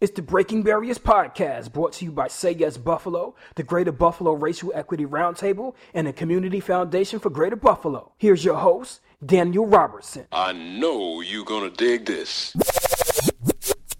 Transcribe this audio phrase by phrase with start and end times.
[0.00, 4.32] It's the Breaking Barriers podcast brought to you by Say Yes Buffalo, the Greater Buffalo
[4.32, 8.12] Racial Equity Roundtable, and the Community Foundation for Greater Buffalo.
[8.16, 10.28] Here's your host, Daniel Robertson.
[10.30, 12.54] I know you're gonna dig this.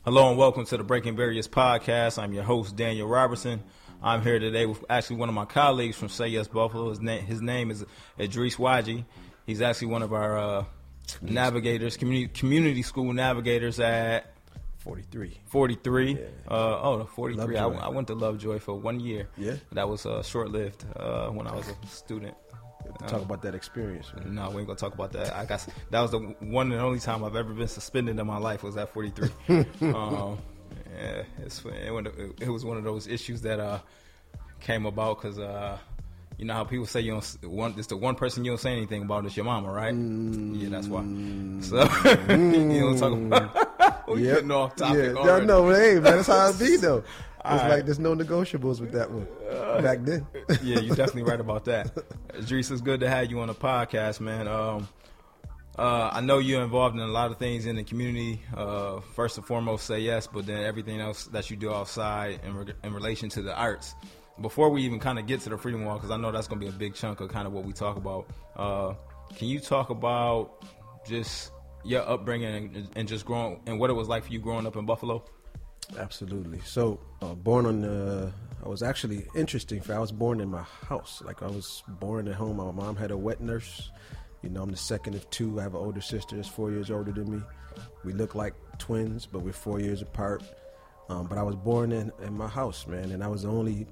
[0.05, 2.23] Hello and welcome to the Breaking Barriers podcast.
[2.23, 3.65] I'm your host, Daniel Robertson.
[4.01, 6.91] I'm here today with actually one of my colleagues from Say Yes Buffalo.
[6.91, 7.85] His, na- his name is
[8.21, 9.05] Edreys Wajed.
[9.47, 10.65] He's actually one of our uh,
[11.23, 14.33] navigators, community, community school navigators at
[14.89, 15.41] 43.
[15.45, 16.19] 43.
[16.51, 17.59] Uh, oh, the 43.
[17.59, 19.29] I, I went to Lovejoy for one year.
[19.37, 19.57] Yeah?
[19.73, 22.35] That was uh, short lived uh, when I was a student.
[23.07, 24.11] Talk about that experience.
[24.17, 24.35] man.
[24.35, 25.35] No, we ain't gonna talk about that.
[25.37, 28.39] I guess that was the one and only time I've ever been suspended in my
[28.39, 29.29] life was at 43.
[29.93, 30.39] um,
[30.97, 33.81] yeah, it's, it, it was one of those issues that uh,
[34.61, 35.77] came about because uh,
[36.39, 37.75] you know how people say you don't one.
[37.77, 39.95] It's the one person you don't say anything about is your mama, right?
[39.95, 41.03] yeah, that's why.
[41.61, 41.83] So
[42.35, 43.65] you don't talk about.
[44.15, 44.35] we Yep.
[44.35, 44.97] getting off topic.
[44.99, 45.47] Yeah, no, already.
[45.47, 47.03] no, hey, man, that's how it be, though.
[47.41, 47.71] It's Alright.
[47.71, 49.27] like there's no negotiables with that one
[49.83, 50.27] back then.
[50.61, 51.95] yeah, you're definitely right about that.
[52.35, 54.49] Edreys, it's good to have you on the podcast, man.
[54.49, 54.89] Um,
[55.79, 58.43] uh, I know you're involved in a lot of things in the community.
[58.55, 62.55] Uh, first and foremost, say yes, but then everything else that you do outside in,
[62.55, 63.95] re- in relation to the arts.
[64.43, 66.61] Before we even kind of get to the Freedom Wall, because I know that's going
[66.61, 68.27] to be a big chunk of kind of what we talk about.
[68.57, 68.95] Uh,
[69.37, 70.65] can you talk about
[71.07, 71.53] just
[71.89, 74.77] your upbringing and, and just growing and what it was like for you growing up
[74.77, 75.25] in Buffalo?
[75.99, 76.61] Absolutely.
[76.65, 78.33] So, uh, born on the,
[78.65, 79.81] I was actually interesting.
[79.81, 81.23] For I was born in my house.
[81.25, 82.59] Like I was born at home.
[82.59, 83.91] My mom had a wet nurse.
[84.43, 85.59] You know, I'm the second of two.
[85.59, 87.43] I have an older sister that's four years older than me.
[88.05, 90.43] We look like twins, but we're four years apart.
[91.09, 93.87] Um, but I was born in, in my house, man, and I was the only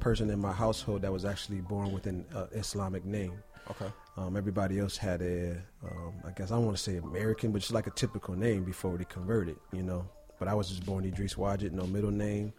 [0.00, 3.34] person in my household that was actually born with an uh, Islamic name.
[3.70, 3.92] Okay.
[4.16, 5.52] Um, everybody else had a,
[5.84, 8.64] um, I guess I don't want to say American, but just like a typical name
[8.64, 10.08] before they converted, you know.
[10.38, 12.52] But I was just born Edreys Wajed, no middle name.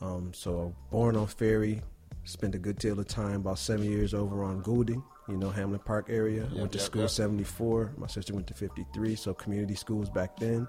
[0.00, 1.82] Um, so born on Ferry,
[2.24, 5.80] spent a good deal of time, about seven years over on Goulding, you know, Hamlin
[5.80, 6.48] Park area.
[6.54, 7.10] Went to school yep.
[7.10, 7.94] 74.
[7.96, 10.68] My sister went to 53, so community schools back then.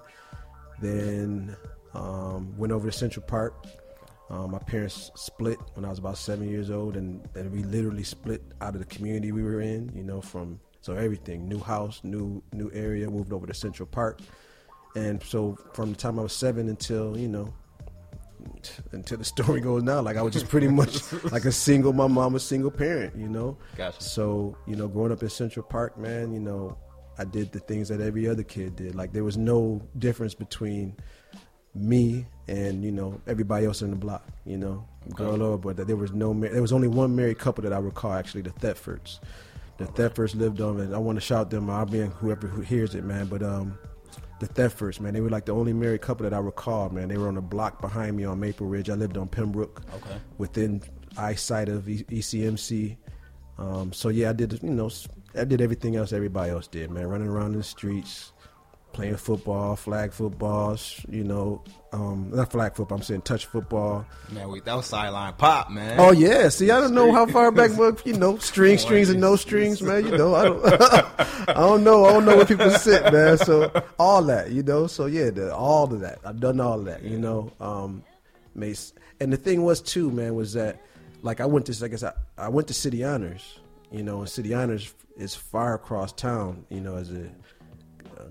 [0.80, 1.56] Then
[1.94, 3.66] um, went over to Central Park.
[4.30, 8.04] Um, my parents split when I was about seven years old, and, and we literally
[8.04, 9.92] split out of the community we were in.
[9.96, 14.20] You know, from so everything, new house, new new area, moved over to Central Park,
[14.96, 17.54] and so from the time I was seven until you know
[18.92, 21.02] until the story goes now, like I was just pretty much
[21.32, 23.16] like a single, my mom a single parent.
[23.16, 24.02] You know, Gotcha.
[24.02, 26.78] so, you know, growing up in Central Park, man, you know,
[27.18, 28.96] I did the things that every other kid did.
[28.96, 30.96] Like there was no difference between
[31.74, 35.74] me and, you know, everybody else in the block, you know, girl or boy.
[35.74, 38.52] That there was no there was only one married couple that I recall actually, the
[38.52, 39.20] Thetfords.
[39.78, 42.96] The Thetfords lived on and I want to shout them out being whoever who hears
[42.96, 43.78] it, man, but um
[44.40, 47.08] the Thetfords, man, they were like the only married couple that I recall, man.
[47.08, 48.90] They were on the block behind me on Maple Ridge.
[48.90, 50.18] I lived on Pembroke Okay.
[50.38, 50.82] within
[51.18, 52.98] eyesight of E- ECMC.
[53.58, 54.90] Um, so yeah, I did you know
[55.36, 57.08] I did everything else everybody else did, man.
[57.08, 58.32] Running around in the streets,
[58.98, 60.76] playing football, flag football,
[61.08, 61.62] you know,
[61.94, 62.98] um, not flag football.
[62.98, 64.08] I'm saying touch football.
[64.32, 66.00] Man, we, that was sideline pop, man.
[66.00, 69.22] Oh yeah, see, I don't know how far back, but you know, strings, strings, and
[69.22, 70.04] no strings, man.
[70.04, 70.66] You know, I don't,
[71.50, 73.38] I don't know, I don't know where people sit, man.
[73.38, 76.86] So all that, you know, so yeah, the, all of that, I've done all of
[76.86, 77.54] that, you know.
[77.60, 78.04] Um,
[78.56, 80.82] Mace, and the thing was too, man, was that
[81.22, 83.60] like I went to, I guess I, I went to City Honors,
[83.92, 87.30] you know, and City Honors is far across town, you know, as a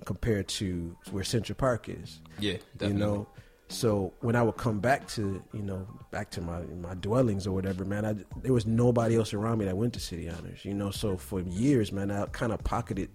[0.04, 2.20] compared to where Central Park is.
[2.38, 3.26] Yeah, you know?
[3.68, 7.52] so when i would come back to you know back to my my dwellings or
[7.52, 10.74] whatever man I, there was nobody else around me that went to city honors you
[10.74, 10.90] know?
[10.90, 13.10] So for years man i kind of pocketed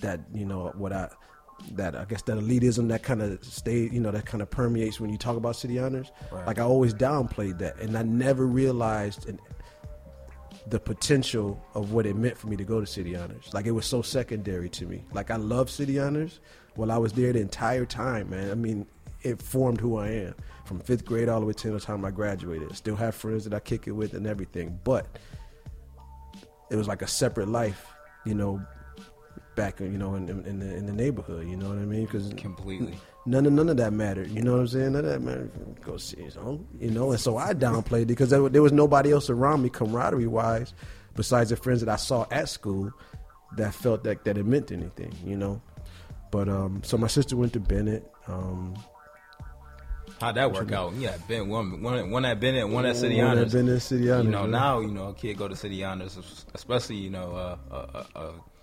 [0.00, 1.08] that you know what i
[1.72, 5.00] that i guess that elitism that kind of stayed you know that kind of permeates
[5.00, 6.12] when you talk about city honors.
[6.30, 6.46] Right.
[6.46, 9.38] like i always downplayed that and i never realized and
[10.68, 13.52] the potential of what it meant for me to go to City Honors.
[13.52, 15.04] Like it was so secondary to me.
[15.12, 16.40] Like I love City Honors.
[16.74, 18.50] While I was there the entire time, man.
[18.50, 18.86] I mean,
[19.22, 20.34] it formed who I am
[20.66, 22.74] from fifth grade all the way to the time I graduated.
[22.76, 25.06] Still have friends that I kick it with and everything, but
[26.70, 27.86] it was like a separate life,
[28.24, 28.60] you know,
[29.54, 31.48] back you know in, in, in the in the neighborhood.
[31.48, 32.04] You know what I mean?
[32.04, 32.98] Because Completely.
[33.26, 34.30] None of none of that mattered.
[34.30, 34.92] You know what I'm saying?
[34.92, 35.50] None of that mattered.
[35.82, 37.10] Go see his own, you know.
[37.10, 40.72] And so I downplayed it because there, there was nobody else around me, camaraderie wise,
[41.14, 42.92] besides the friends that I saw at school,
[43.56, 45.12] that felt that that it meant anything.
[45.24, 45.60] You know.
[46.30, 48.10] But um, so my sister went to Bennett.
[48.26, 48.74] Um,
[50.20, 50.94] How'd that work out?
[50.94, 53.52] Yeah, Ben one one one at Bennett, one at City one at Honors.
[53.52, 54.50] Bennett, City Honors, You know yeah.
[54.50, 56.16] now you know a kid go to City Honors,
[56.54, 58.55] especially you know uh, uh, uh, uh, a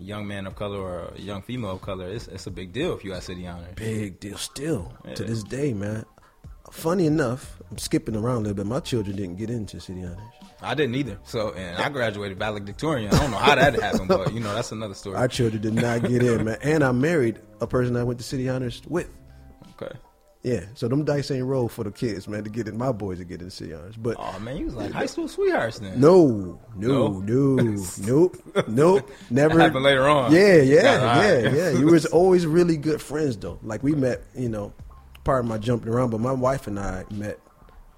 [0.00, 2.94] young man of color or a young female of color, it's, it's a big deal
[2.94, 3.74] if you got city honors.
[3.74, 6.04] Big deal still to this day, man.
[6.70, 8.66] Funny enough, I'm skipping around a little bit.
[8.66, 10.20] My children didn't get into city honors.
[10.62, 11.18] I didn't either.
[11.24, 13.12] So, and I graduated valedictorian.
[13.12, 15.16] I don't know how that happened, but you know that's another story.
[15.18, 16.58] Our children did not get in, man.
[16.62, 19.08] And I married a person I went to city honors with.
[19.80, 19.94] okay.
[20.42, 22.76] Yeah, so them dice ain't roll for the kids, man, to get in.
[22.76, 25.28] My boys to get in city honors, but Oh man, you was like high school
[25.28, 26.00] sweethearts then.
[26.00, 27.20] no, no, No?
[27.20, 28.36] no, nope,
[28.66, 29.54] nope, never.
[29.56, 30.32] That happened later on.
[30.32, 30.82] Yeah, yeah,
[31.42, 33.60] Yeah, yeah, You was always really good friends though.
[33.62, 34.72] Like we met, you know,
[35.22, 37.38] part of my jumping around, but my wife and I met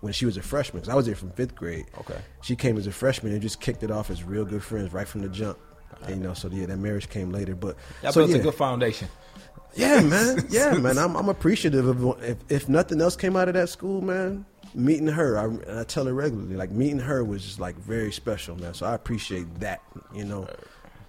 [0.00, 1.86] when she was a freshman because I was there from fifth grade.
[2.00, 2.18] Okay.
[2.42, 5.08] She came as a freshman and just kicked it off as real good friends right
[5.08, 5.56] from the jump.
[6.02, 8.42] And, you know, so yeah, that marriage came later, but Y'all so built yeah, a
[8.42, 9.08] good foundation.
[9.76, 10.98] Yeah, man, yeah, man.
[10.98, 14.44] I'm I'm appreciative of if if nothing else came out of that school, man.
[14.74, 18.56] Meeting her, I, I tell her regularly, like meeting her was just like very special,
[18.56, 18.74] man.
[18.74, 19.82] So I appreciate that,
[20.12, 20.48] you know.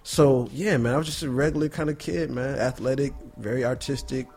[0.04, 2.58] So yeah, man, I was just a regular kind of kid, man.
[2.60, 4.28] Athletic, very artistic,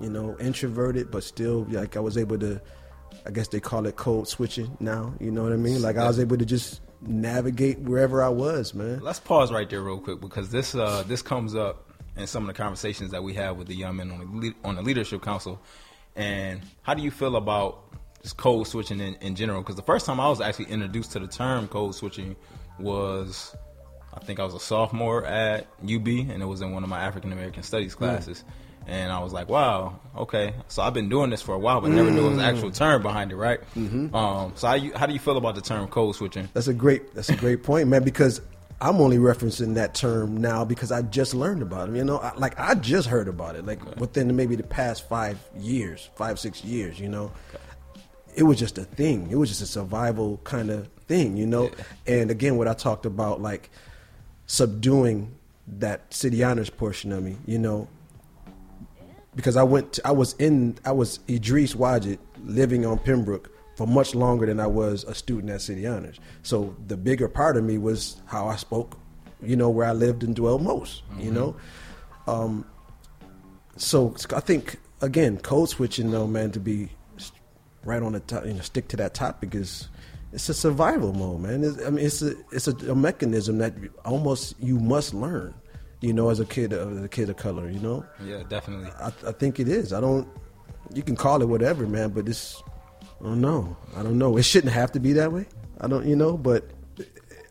[0.00, 2.60] you know, introverted, but still like I was able to.
[3.26, 5.14] I guess they call it code switching now.
[5.20, 5.82] You know what I mean?
[5.82, 9.00] Like I was able to just navigate wherever I was, man.
[9.00, 12.46] Let's pause right there real quick because this uh, this comes up in some of
[12.48, 15.60] the conversations that we have with the young men on the on the leadership council.
[16.14, 17.84] And how do you feel about
[18.22, 19.62] just code switching in, in general?
[19.62, 22.36] Because the first time I was actually introduced to the term code switching
[22.78, 23.56] was,
[24.12, 27.00] I think I was a sophomore at UB, and it was in one of my
[27.00, 28.04] African American studies hmm.
[28.04, 28.44] classes.
[28.84, 30.54] And I was like, wow, okay.
[30.66, 32.70] So I've been doing this for a while, but never knew it was an actual
[32.70, 32.74] hmm.
[32.74, 33.60] term behind it, right?
[33.76, 34.12] Mm-hmm.
[34.14, 36.48] Um, so how, you, how do you feel about the term code switching?
[36.52, 37.14] That's a great.
[37.14, 38.02] That's a great point, man.
[38.02, 38.40] Because
[38.82, 41.94] I'm only referencing that term now because I just learned about it.
[41.94, 45.38] You know, I, like I just heard about it, like within maybe the past five
[45.56, 46.98] years, five six years.
[46.98, 47.30] You know,
[48.34, 49.28] it was just a thing.
[49.30, 51.36] It was just a survival kind of thing.
[51.36, 51.70] You know,
[52.08, 53.70] and again, what I talked about, like
[54.46, 55.32] subduing
[55.78, 57.36] that city honors portion of me.
[57.46, 57.86] You know,
[59.36, 63.86] because I went, to, I was in, I was Edreys Wajed living on Pembroke for
[63.86, 66.18] much longer than I was a student at City Honors.
[66.42, 68.98] So the bigger part of me was how I spoke,
[69.42, 71.56] you know, where I lived and dwelled most, you know.
[72.26, 72.64] Um,
[73.76, 76.90] so I think again, code switching though, man, to be
[77.84, 79.88] right on the top, you know, stick to that topic is
[80.32, 81.64] it's a survival mode, man.
[81.64, 85.54] It's, I mean, it's a it's a, a mechanism that almost you must learn,
[86.00, 88.04] you know, as a kid, as a kid of color, you know.
[88.24, 88.90] Yeah, definitely.
[88.98, 89.92] I, I think it is.
[89.92, 90.26] I don't.
[90.94, 92.62] You can call it whatever, man, but it's.
[93.22, 93.76] I don't know.
[93.96, 94.36] I don't know.
[94.36, 95.46] It shouldn't have to be that way.
[95.80, 96.68] I don't, you know, but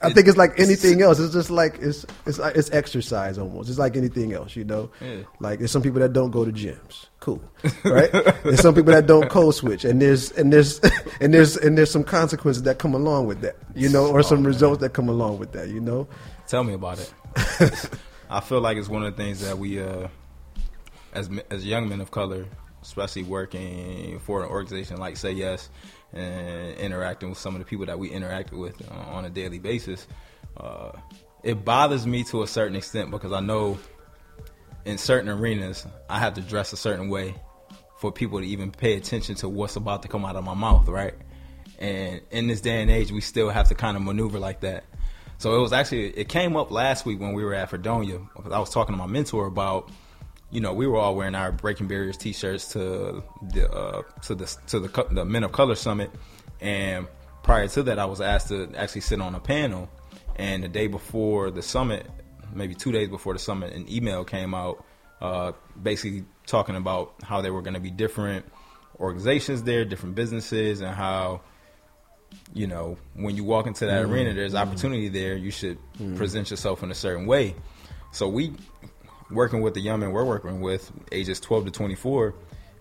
[0.03, 1.19] I think it's like anything else.
[1.19, 3.69] It's just like it's it's it's exercise almost.
[3.69, 4.89] It's like anything else, you know.
[4.99, 5.21] Yeah.
[5.39, 7.05] Like there's some people that don't go to gyms.
[7.19, 7.41] Cool,
[7.85, 8.11] right?
[8.43, 10.79] there's some people that don't code switch, and there's and there's
[11.21, 14.43] and there's and there's some consequences that come along with that, you know, or some
[14.43, 16.07] results that come along with that, you know.
[16.47, 17.13] Tell me about it.
[18.29, 20.07] I feel like it's one of the things that we, uh,
[21.13, 22.47] as as young men of color,
[22.81, 25.69] especially working for an organization like Say Yes
[26.13, 29.59] and interacting with some of the people that we interacted with uh, on a daily
[29.59, 30.07] basis,
[30.57, 30.91] uh,
[31.43, 33.77] it bothers me to a certain extent because I know
[34.85, 37.35] in certain arenas I have to dress a certain way
[37.97, 40.87] for people to even pay attention to what's about to come out of my mouth,
[40.87, 41.13] right?
[41.77, 44.85] And in this day and age, we still have to kind of maneuver like that.
[45.37, 48.51] So it was actually it came up last week when we were at Fredonia because
[48.51, 49.89] I was talking to my mentor about,
[50.51, 54.57] you know, we were all wearing our Breaking Barriers T-shirts to the uh, to the
[54.67, 56.11] to the the Men of Color Summit,
[56.59, 57.07] and
[57.43, 59.89] prior to that, I was asked to actually sit on a panel,
[60.35, 62.05] and the day before the summit,
[62.53, 64.85] maybe two days before the summit, an email came out,
[65.21, 68.45] uh, basically talking about how there were going to be different
[68.99, 71.41] organizations there, different businesses, and how
[72.53, 75.35] you know, when you walk into that arena, there's opportunity there.
[75.35, 75.77] You should
[76.15, 77.55] present yourself in a certain way.
[78.11, 78.53] So we,
[79.31, 82.35] working with the young men we're working with, ages 12 to 24,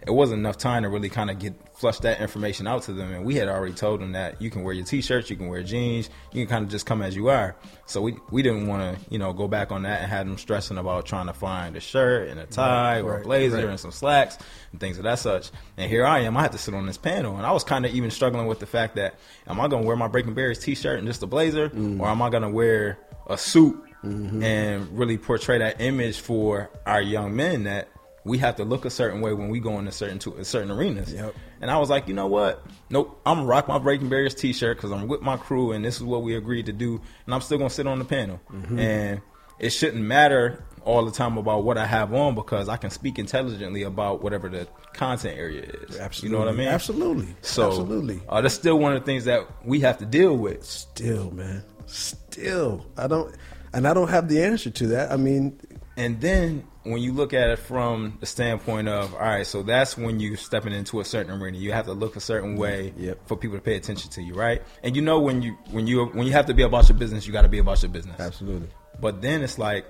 [0.06, 3.12] it wasn't enough time to really kind of get flush that information out to them.
[3.12, 5.62] And we had already told them that you can wear your t-shirts, you can wear
[5.62, 7.54] jeans, you can kind of just come as you are.
[7.84, 10.38] So we we didn't want to you know go back on that and have them
[10.38, 13.66] stressing about trying to find a shirt and a tie or a blazer right.
[13.66, 14.38] and some slacks
[14.72, 15.50] and things of that such.
[15.76, 17.84] And here I am, I had to sit on this panel, and I was kind
[17.84, 19.16] of even struggling with the fact that
[19.46, 22.00] am I going to wear my Breaking Barriers t-shirt and just a blazer, Mm.
[22.00, 24.42] or am I going to wear a suit Mm-hmm.
[24.42, 27.88] and really portray that image for our young men that
[28.24, 31.12] we have to look a certain way when we go into certain to certain arenas.
[31.12, 31.34] Yep.
[31.60, 32.62] And I was like, you know what?
[32.88, 35.96] Nope, I'm gonna rock my Breaking Barriers t-shirt because I'm with my crew, and this
[35.96, 38.40] is what we agreed to do, and I'm still gonna sit on the panel.
[38.50, 38.78] Mm-hmm.
[38.78, 39.20] And
[39.58, 43.18] it shouldn't matter all the time about what I have on because I can speak
[43.18, 45.98] intelligently about whatever the content area is.
[45.98, 46.68] Absolutely, You know what I mean?
[46.68, 48.22] Absolutely, So, absolutely.
[48.30, 50.64] uh, that's still one of the things that we have to deal with.
[50.64, 51.62] Still, man.
[51.86, 53.34] Still, I don't.
[53.72, 55.12] And I don't have the answer to that.
[55.12, 55.58] I mean,
[55.96, 59.98] And then when you look at it from the standpoint of, all right, so that's
[59.98, 61.58] when you're stepping into a certain arena.
[61.58, 63.28] You have to look a certain way Yep.
[63.28, 64.62] for people to pay attention to you, right?
[64.82, 67.26] And you know when you when you when you have to be about your business,
[67.26, 68.18] you got to be about your business.
[68.18, 68.68] absolutely.
[69.00, 69.84] But then it's like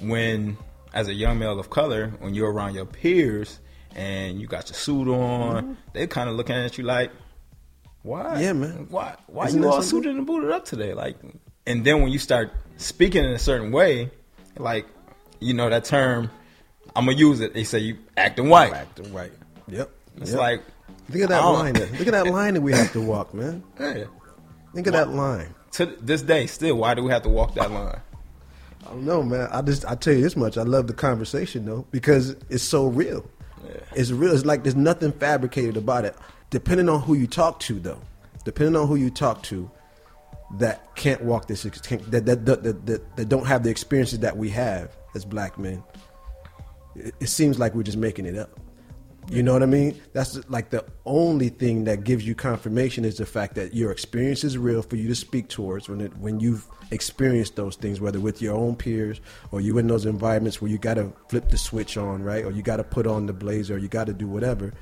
[0.00, 0.56] when,
[0.94, 3.60] as a young male of color, when you're around your peers
[3.94, 7.10] and you got your suit on, they're kind of looking at you like,
[8.02, 8.24] why?
[8.24, 8.40] Mm-hmm.
[8.42, 8.86] Yeah, man.
[8.90, 9.16] Why?
[9.26, 9.90] Why Isn't you all something?
[10.04, 10.94] suited and booted up today?
[10.94, 11.16] Like,
[11.66, 14.10] and then when you start speaking in a certain way,
[14.58, 14.86] like,
[15.40, 16.30] you know that term,
[16.94, 17.54] I'm gonna use it.
[17.54, 18.72] They say you acting white.
[18.72, 19.32] Acting white.
[19.68, 19.90] Yep.
[20.18, 20.38] It's Yep.
[20.40, 20.62] like,
[21.08, 21.74] Look at that line.
[21.74, 23.62] That, look at that line that we have to walk, man.
[23.78, 24.04] yeah.
[24.74, 25.54] Think of that line.
[25.72, 28.00] To this day, still, why do we have to walk that line?
[28.84, 29.48] I don't know, man.
[29.52, 30.56] I just I tell you this much.
[30.58, 33.28] I love the conversation though because it's so real.
[33.64, 33.80] Yeah.
[33.94, 34.34] It's real.
[34.34, 36.14] It's like there's nothing fabricated about it.
[36.50, 38.00] Depending on who you talk to, though,
[38.44, 39.70] depending on who you talk to,
[40.58, 44.36] that can't walk this can't, that, that, that, that, that don't have the experiences that
[44.36, 45.82] we have as black men.
[46.94, 48.58] It, it seems like we're just making it up.
[49.30, 50.00] You know what I mean?
[50.12, 54.42] That's like the only thing that gives you confirmation is the fact that your experience
[54.42, 58.18] is real for you to speak towards when it, when you've experienced those things, whether
[58.18, 59.20] with your own peers
[59.52, 62.44] or you in those environments where you got to flip the switch on, right?
[62.44, 64.74] Or you got to put on the blazer, or you got to do whatever.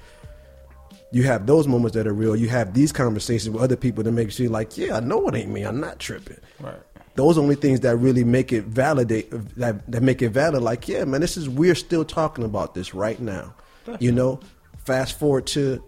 [1.12, 2.36] You have those moments that are real.
[2.36, 5.34] You have these conversations with other people that make you like, yeah, I know it
[5.34, 5.62] ain't me.
[5.62, 6.38] I'm not tripping.
[6.60, 6.78] Right.
[7.16, 10.62] Those only things that really make it validate that that make it valid.
[10.62, 13.54] Like, yeah, man, this is we're still talking about this right now.
[13.98, 14.38] You know,
[14.84, 15.82] fast forward to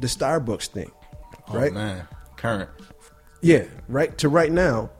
[0.00, 0.90] the Starbucks thing,
[1.48, 1.72] Oh, right?
[1.72, 2.06] man,
[2.36, 2.68] current.
[3.40, 4.90] Yeah, right to right now,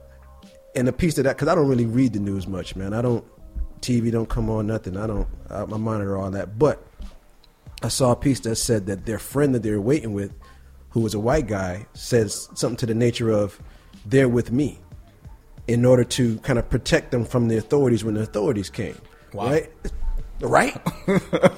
[0.75, 2.95] and a piece of that because I don't really read the news much, man.
[2.95, 3.25] I don't
[3.81, 4.97] TV don't come on nothing.
[4.97, 6.83] I don't I, I monitor all that, but
[7.85, 10.33] I saw a piece that said that their friend that they were waiting with,
[10.91, 13.61] who was a white guy, says something to the nature of,
[14.07, 14.79] "They're with me,"
[15.67, 18.97] in order to kind of protect them from the authorities when the authorities came.
[19.33, 19.51] Wow.
[19.51, 19.71] Right,
[20.41, 20.81] right.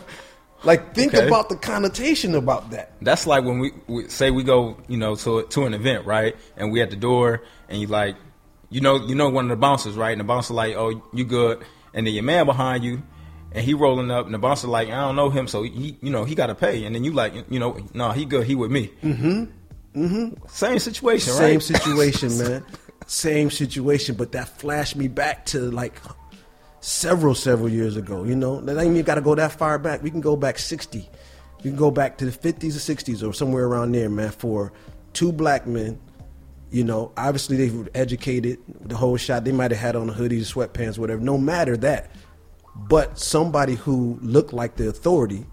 [0.65, 1.27] like think Okay.
[1.27, 2.93] about the connotation about that.
[3.03, 6.37] That's like when we, we say we go, you know, to to an event, right?
[6.57, 8.17] And we at the door, and you like,
[8.71, 10.13] you know, you know one of the bouncers, right?
[10.13, 11.65] And the bouncer like, oh, you good?
[11.93, 13.03] And then your man behind you,
[13.55, 16.11] and he rolling up, and the bouncer like, I don't know him, so he, you
[16.11, 16.85] know, he got to pay.
[16.85, 18.91] And then you like, you know, no, he good, he with me.
[19.03, 19.45] Mm-hmm.
[20.05, 20.47] Mm-hmm.
[20.49, 21.63] Same situation, Same right?
[21.63, 22.65] situation, man.
[23.07, 26.01] Same situation, but that flashed me back to like
[26.81, 28.25] several, several years ago.
[28.25, 30.03] You know, that ain't even got to go that far back.
[30.03, 31.09] We can go back sixty.
[31.59, 34.31] We can go back to the fifties or sixties or somewhere around there, man.
[34.31, 34.73] For
[35.13, 36.01] two black men,
[36.71, 38.59] you know, obviously they were educated.
[38.81, 41.21] The whole shot, they might have had on a hoodie, sweatpants, whatever.
[41.21, 42.11] No matter that,
[42.75, 45.47] but somebody who looked like the authority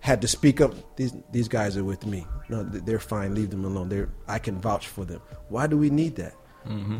[0.00, 0.74] had to speak up.
[0.96, 2.26] These these guys are with me.
[2.48, 3.34] No, they're fine.
[3.34, 3.88] Leave them alone.
[3.88, 5.20] They're I can vouch for them.
[5.48, 6.34] Why do we need that?
[6.66, 6.98] Mm-hmm.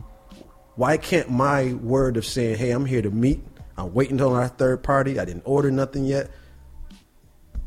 [0.76, 3.44] Why can't my word of saying, "Hey, I'm here to meet.
[3.76, 5.18] I'm waiting on our third party.
[5.18, 6.30] I didn't order nothing yet."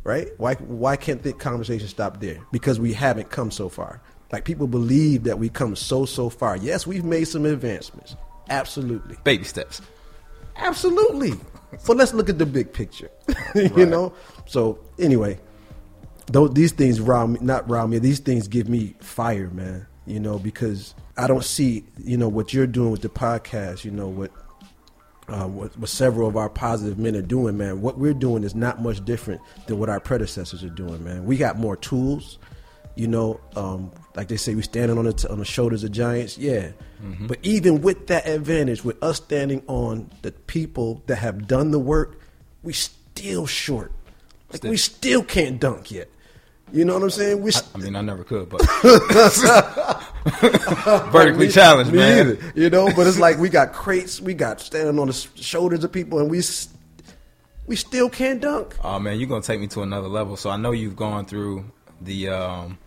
[0.04, 0.30] Right?
[0.38, 2.40] Why why can't the conversation stop there?
[2.52, 4.02] Because we haven't come so far.
[4.32, 6.58] Like people believe that we come so so far.
[6.58, 8.16] Yes, we've made some advancements.
[8.50, 9.18] Absolutely.
[9.24, 9.82] Baby steps.
[10.58, 11.34] Absolutely.
[11.86, 13.12] But let's look at the big picture.
[13.56, 14.14] you know?
[14.46, 15.40] So anyway,
[16.28, 19.86] though these things rile me not rile me, these things give me fire, man.
[20.06, 23.92] You know, because I don't see, you know, what you're doing with the podcast, you
[23.92, 24.32] know, what
[25.28, 27.82] uh, what, what several of our positive men are doing, man.
[27.82, 31.26] What we're doing is not much different than what our predecessors are doing, man.
[31.26, 32.38] We got more tools,
[32.98, 33.40] you know.
[33.56, 36.72] Um, like they say, we standing on the t- on the shoulders of giants, yeah.
[37.28, 41.78] But even with that advantage, with us standing on the people that have done the
[41.80, 42.20] work,
[42.64, 43.92] we still short.
[44.52, 46.10] Like we still can't dunk yet.
[46.74, 47.42] You know what I'm saying?
[47.44, 48.62] We I, I mean, I never could, but
[51.12, 52.28] vertically challenged, me man.
[52.32, 55.84] either, you know, but it's like we got crates, we got standing on the shoulders
[55.84, 56.70] of people, and we s-
[57.68, 58.76] we still can't dunk.
[58.84, 60.36] Oh man, you're gonna take me to another level.
[60.38, 61.66] So I know you've gone through
[62.02, 62.78] the um,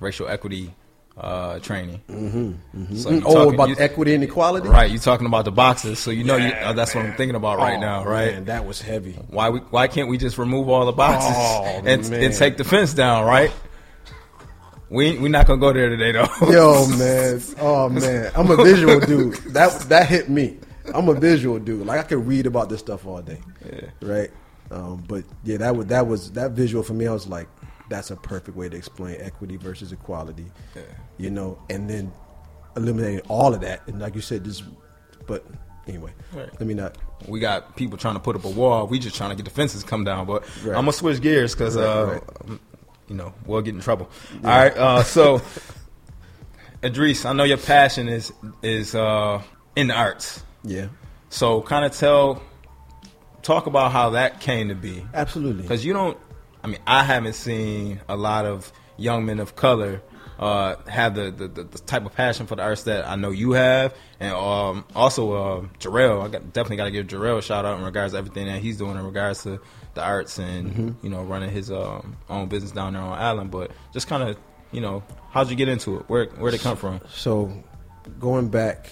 [0.00, 0.74] racial equity
[1.18, 2.02] uh, training.
[2.08, 4.90] Mm-hmm, So you oh, talking- about you- equity and equality, right?
[4.90, 5.98] You're talking about the boxes?
[5.98, 8.34] So you know you, uh, that's what I'm thinking about right Oh, now, right?
[8.34, 9.12] Man, that was heavy.
[9.30, 12.64] Why we, why can't we just remove all the boxes Oh, and, and take the
[12.64, 13.50] fence down, right?
[14.88, 16.28] We we not gonna go there today though.
[16.48, 17.42] Yo, man.
[17.58, 19.34] Oh man, I'm a visual dude.
[19.52, 20.58] That that hit me.
[20.94, 21.84] I'm a visual dude.
[21.86, 23.40] Like I could read about this stuff all day.
[23.64, 23.80] Yeah.
[24.00, 24.30] Right.
[24.70, 27.08] Um, but yeah, that was that was that visual for me.
[27.08, 27.48] I was like,
[27.88, 30.46] that's a perfect way to explain equity versus equality.
[30.74, 30.82] Yeah.
[31.18, 32.12] You know, and then
[32.76, 34.62] eliminating all of that, and like you said, this.
[35.26, 35.44] But
[35.88, 36.48] anyway, Right.
[36.52, 36.96] let me not.
[37.26, 38.86] we got people trying to put up a wall.
[38.86, 40.26] We just trying to get the fences come down.
[40.26, 40.76] But Right.
[40.76, 42.54] I'm gonna switch gears because Right, uh,
[43.08, 44.08] you know we'll get in trouble.
[44.44, 44.76] All right.
[44.76, 45.40] Uh, so,
[46.82, 49.42] Edreys, I know your passion is is uh,
[49.74, 50.42] in the arts.
[50.64, 50.86] Yeah,
[51.28, 52.42] So kind of tell,
[53.42, 55.06] talk about how that came to be.
[55.14, 55.62] absolutely.
[55.62, 56.18] Because you don't,
[56.66, 60.02] I mean, I haven't seen a lot of young men of color
[60.36, 63.52] uh, have the, the, the, type of passion for the arts that I know you
[63.52, 63.94] have.
[64.18, 67.78] And um, also, uh, Jarrell, I got, definitely got to give Jarrell a shout out
[67.78, 69.60] in regards to everything that he's doing in regards to
[69.94, 73.52] the arts and, you know, running his um, own business down there on Island.
[73.52, 74.36] But just kind of,
[74.72, 76.08] you know, how'd you get into it?
[76.08, 77.00] Where, where'd it come from?
[77.14, 77.62] So,
[78.18, 78.90] going back,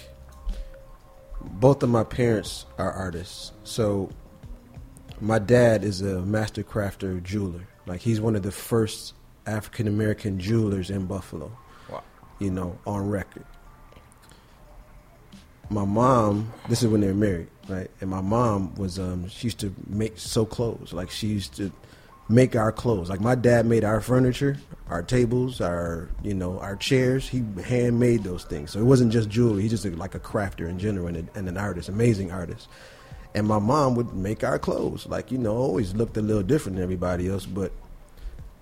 [1.41, 3.51] both of my parents are artists.
[3.65, 4.11] So,
[5.21, 7.67] my dad is a master crafter jeweler.
[7.85, 9.13] Like he's one of the first
[9.45, 11.51] African American jewelers in Buffalo.
[11.89, 12.03] Wow.
[12.39, 13.45] You know, on record.
[15.69, 17.89] My mom, this is when they were married, right?
[18.01, 20.93] And my mom was um she used to make sew clothes.
[20.93, 21.71] Like she used to
[22.27, 23.09] make our clothes.
[23.09, 24.57] Like my dad made our furniture,
[24.89, 27.27] our tables, our you know, our chairs.
[27.27, 28.71] He handmade those things.
[28.71, 29.61] So it wasn't just jewelry.
[29.61, 32.67] He's just a, like a crafter in general and, a, and an artist, amazing artist.
[33.35, 35.05] And my mom would make our clothes.
[35.05, 37.71] Like, you know, always looked a little different than everybody else, but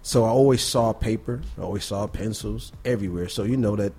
[0.02, 3.30] so I always saw paper, I always saw pencils everywhere.
[3.30, 3.94] So you know that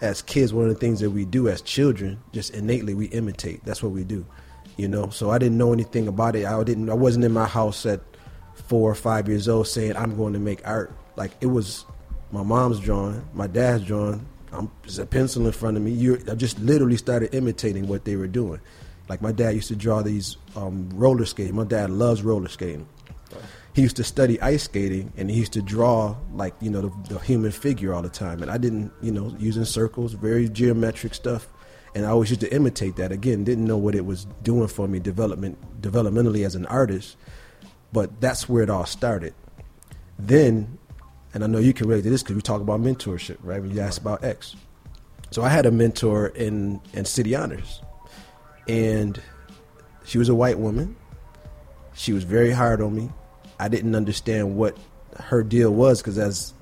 [0.00, 3.64] as kids, one of the things that we do as children, just innately we imitate.
[3.64, 4.24] That's what we do,
[4.76, 5.08] you know.
[5.10, 6.46] So I didn't know anything about it.
[6.46, 6.88] I didn't.
[6.88, 8.00] I wasn't in my house at
[8.68, 10.94] four or five years old saying I'm going to make art.
[11.16, 11.84] Like it was
[12.30, 14.26] my mom's drawing, my dad's drawing.
[14.52, 15.90] I'm there's a pencil in front of me.
[15.90, 18.60] You, I just literally started imitating what they were doing.
[19.08, 21.54] Like my dad used to draw these um, roller skating.
[21.54, 22.88] My dad loves roller skating.
[23.74, 27.14] He used to study ice skating and he used to draw like you know the,
[27.14, 28.40] the human figure all the time.
[28.40, 31.48] And i didn't you know using circles very geometric stuff.
[31.94, 33.10] And i always used to imitate that.
[33.12, 37.16] Again didn't know what it was doing for me development developmentally as an artist
[37.92, 39.34] but that's where it all started.
[40.18, 40.78] Then
[41.34, 43.60] and i know you can relate to this because we talk about mentorship right?
[43.60, 44.54] When you ask about x.
[45.32, 47.80] So i had a mentor in in city honors
[48.68, 49.20] and
[50.04, 50.96] she was a white woman
[51.94, 53.10] she was very hard on me
[53.58, 54.76] I didn't understand what
[55.16, 56.54] her deal was because as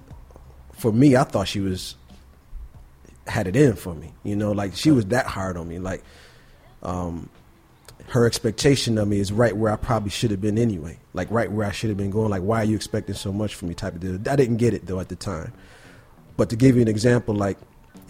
[0.83, 1.97] for me, I thought she was
[3.27, 4.13] had it in for me.
[4.25, 5.79] You know, like she was that hard on me.
[5.79, 6.03] Like,
[6.83, 7.29] um,
[8.09, 10.99] her expectation of me is right where I probably should have been anyway.
[11.15, 12.31] Like right where I should have been going.
[12.31, 13.75] Like, why are you expecting so much from me?
[13.75, 14.15] Type of deal.
[14.31, 15.53] I didn't get it though at the time.
[16.37, 17.59] But to give you an example, like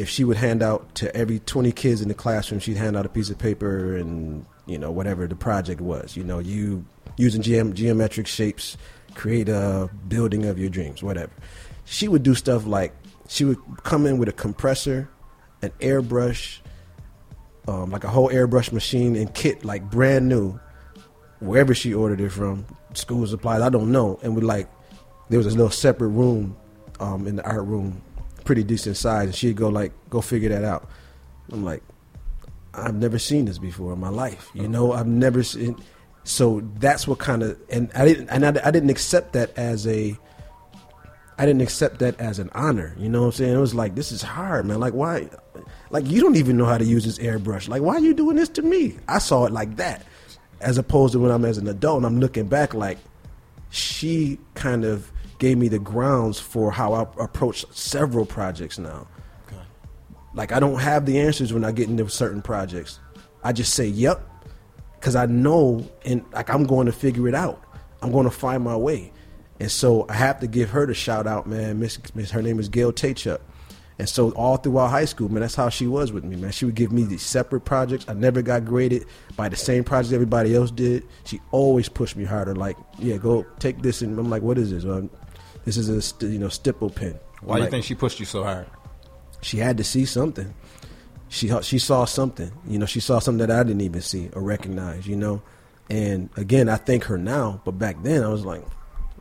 [0.02, 3.06] if she would hand out to every 20 kids in the classroom, she'd hand out
[3.06, 6.16] a piece of paper and you know whatever the project was.
[6.16, 6.84] You know, you
[7.16, 8.76] using geom- geometric shapes,
[9.14, 11.30] create a building of your dreams, whatever.
[11.84, 12.92] She would do stuff like
[13.28, 15.08] she would come in with a compressor,
[15.62, 16.58] an airbrush,
[17.68, 20.58] um, like a whole airbrush machine and kit, like brand new,
[21.38, 24.18] wherever she ordered it from, school supplies, I don't know.
[24.24, 24.68] And we like,
[25.28, 26.56] there was a little separate room
[26.98, 28.02] um, in the art room,
[28.42, 30.88] pretty decent size, and she'd go like, go figure that out.
[31.50, 31.82] I'm like,
[32.74, 34.50] I've never seen this before in my life.
[34.54, 35.76] You know, I've never seen.
[36.24, 39.86] So that's what kind of, and I didn't, and I, I didn't accept that as
[39.86, 40.16] a,
[41.38, 42.94] I didn't accept that as an honor.
[42.96, 43.54] You know what I'm saying?
[43.54, 44.78] It was like, this is hard, man.
[44.78, 45.28] Like, why?
[45.90, 47.68] Like, you don't even know how to use this airbrush.
[47.68, 48.96] Like, why are you doing this to me?
[49.08, 50.06] I saw it like that,
[50.60, 52.98] as opposed to when I'm as an adult and I'm looking back, like,
[53.70, 55.10] she kind of
[55.42, 59.08] gave me the grounds for how I approach several projects now.
[60.34, 63.00] Like, I don't have the answers when I get into certain projects.
[63.42, 64.24] I just say, yep,
[64.94, 67.60] because I know, and like, I'm going to figure it out.
[68.02, 69.12] I'm going to find my way.
[69.58, 71.80] And so I have to give her the shout out, man.
[71.80, 73.40] Miss, Miss her name is Gail Taychuk.
[73.98, 76.52] And so all throughout high school, man, that's how she was with me, man.
[76.52, 78.04] She would give me these separate projects.
[78.08, 81.04] I never got graded by the same project everybody else did.
[81.24, 82.54] She always pushed me harder.
[82.54, 84.84] Like, yeah, go take this, and I'm like, what is this?
[84.84, 85.10] Well,
[85.64, 87.18] this is a you know stipple pin.
[87.40, 88.66] Why do you think she pushed you so hard?
[89.42, 90.54] she had to see something.
[91.28, 92.52] She she saw something.
[92.66, 95.06] You know, she saw something that I didn't even see or recognize.
[95.06, 95.42] You know,
[95.90, 97.60] and again, I thank her now.
[97.64, 98.62] But back then, I was like,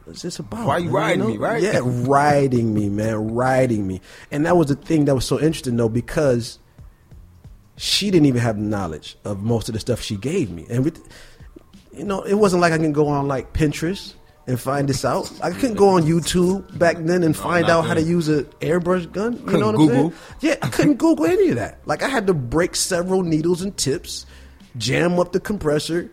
[0.06, 0.68] "What's this about?
[0.68, 1.28] Why you man?" riding know?
[1.28, 1.62] me, right?
[1.62, 4.02] Yeah, riding me, man, riding me.
[4.30, 6.60] And that was the thing that was so interesting, though, because
[7.78, 11.02] she didn't even have knowledge of most of the stuff she gave me, and with,
[11.94, 14.14] you know, it wasn't like I can go on like Pinterest
[14.52, 15.32] and find this out.
[15.42, 19.10] I couldn't go on YouTube back then and find out how to use an airbrush
[19.12, 19.34] gun.
[19.34, 20.06] You Couldn't know what Google.
[20.08, 20.14] I'm saying?
[20.42, 21.80] Yeah, I couldn't Google any of that.
[21.86, 24.26] Like I had to break several needles and tips,
[24.78, 26.12] jam up the compressor,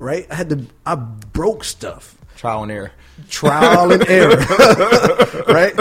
[0.00, 0.26] right?
[0.30, 2.16] I had to I broke stuff.
[2.36, 2.90] Trial and error.
[3.30, 4.36] Trial and error.
[5.48, 5.72] right?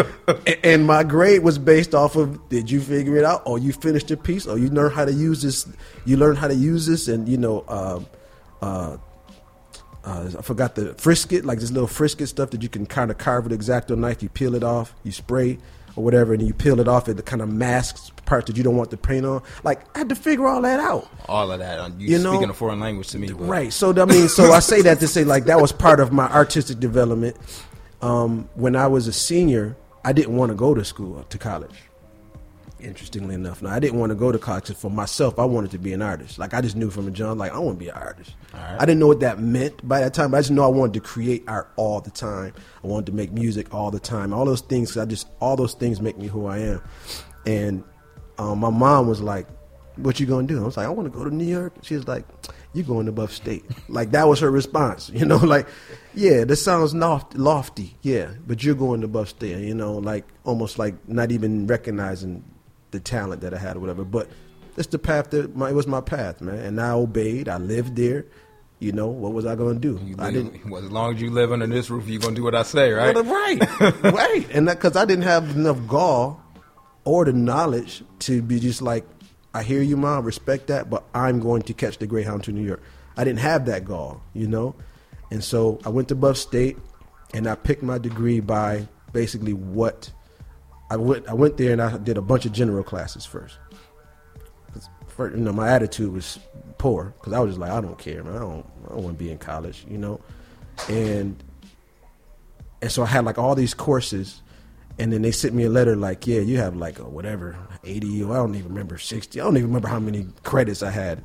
[0.64, 3.42] And my grade was based off of did you figure it out?
[3.46, 4.46] Or you finished your piece?
[4.46, 5.68] Or you learn how to use this
[6.06, 8.00] you learn how to use this and you know uh,
[8.62, 8.98] uh,
[10.06, 13.18] uh, I forgot the frisket, like this little frisket stuff that you can kind of
[13.18, 14.22] carve with an exacto knife.
[14.24, 15.58] You peel it off, you spray.
[15.98, 18.76] or whatever, and you peel it off, it kind of masks parts that you don't
[18.76, 19.42] want to paint on.
[19.64, 21.08] Like I had to figure all that out.
[21.30, 21.90] All of that.
[21.94, 23.30] You, You you know- speaking a foreign language to me.
[23.30, 23.72] but- Right.
[23.72, 26.28] So I mean, so I say that to say like that was part of my
[26.30, 27.38] artistic development.
[28.02, 31.76] Um, when I was a senior, I didn't want to go to school to college.
[32.86, 35.40] Interestingly enough, now I didn't want to go to college for myself.
[35.40, 36.38] I wanted to be an artist.
[36.38, 38.36] Like I just knew from a jump, like I want to be an artist.
[38.54, 38.78] right.
[38.80, 40.94] I didn't know what that meant by that time, but I just know I wanted
[40.94, 42.54] to create art all the time.
[42.84, 44.34] I wanted to make music all the time.
[44.34, 46.82] All those things, 'cause I just all those things make me who I am.
[47.48, 47.84] And
[48.38, 49.48] um, my mom was like,
[49.96, 51.96] "What you gonna do?" I was like, "I want to go to New York." She
[51.96, 52.26] was like,
[52.74, 55.10] "You going to Buff state?" Like that was her response.
[55.14, 55.68] You know, like,
[56.14, 59.58] yeah, this sounds loft- lofty, yeah, but you're going to Buff state.
[59.64, 62.44] You know, like almost like not even recognizing
[62.92, 64.04] the talent that I had or whatever.
[64.04, 64.30] But
[64.78, 66.60] it's the path that my, it was my path, man.
[66.60, 67.50] And I obeyed.
[67.50, 68.26] I lived there.
[68.80, 70.00] You know, what was I gonna do?
[70.04, 70.70] You I didn't.
[70.70, 72.92] well, as long as you live under this roof, you're gonna do what I say,
[72.92, 73.16] right?
[73.16, 76.42] Well, right, right, and because I didn't have enough gall
[77.06, 79.06] or the knowledge to be just like,
[79.54, 82.66] I hear you, mom, respect that, but I'm going to catch the Greyhound to New
[82.66, 82.84] York.
[83.16, 84.76] I didn't have that gall, you know,
[85.32, 86.78] and so I went to Buff State,
[87.34, 90.12] and I picked my degree by basically what
[90.90, 91.28] I went.
[91.28, 93.58] I went there and I did a bunch of general classes first.
[95.08, 96.40] For, you know, my attitude was
[96.78, 98.36] poor because I was just like, I don't care, man.
[98.36, 100.20] I don't, I don't want to be in college, you know,
[100.90, 101.42] and
[102.82, 104.42] and so I had like all these courses,
[105.00, 108.24] and then they sent me a letter like, yeah, you have like a whatever, 80
[108.24, 109.40] or I don't even remember 60.
[109.40, 111.24] I don't even remember how many credits I had.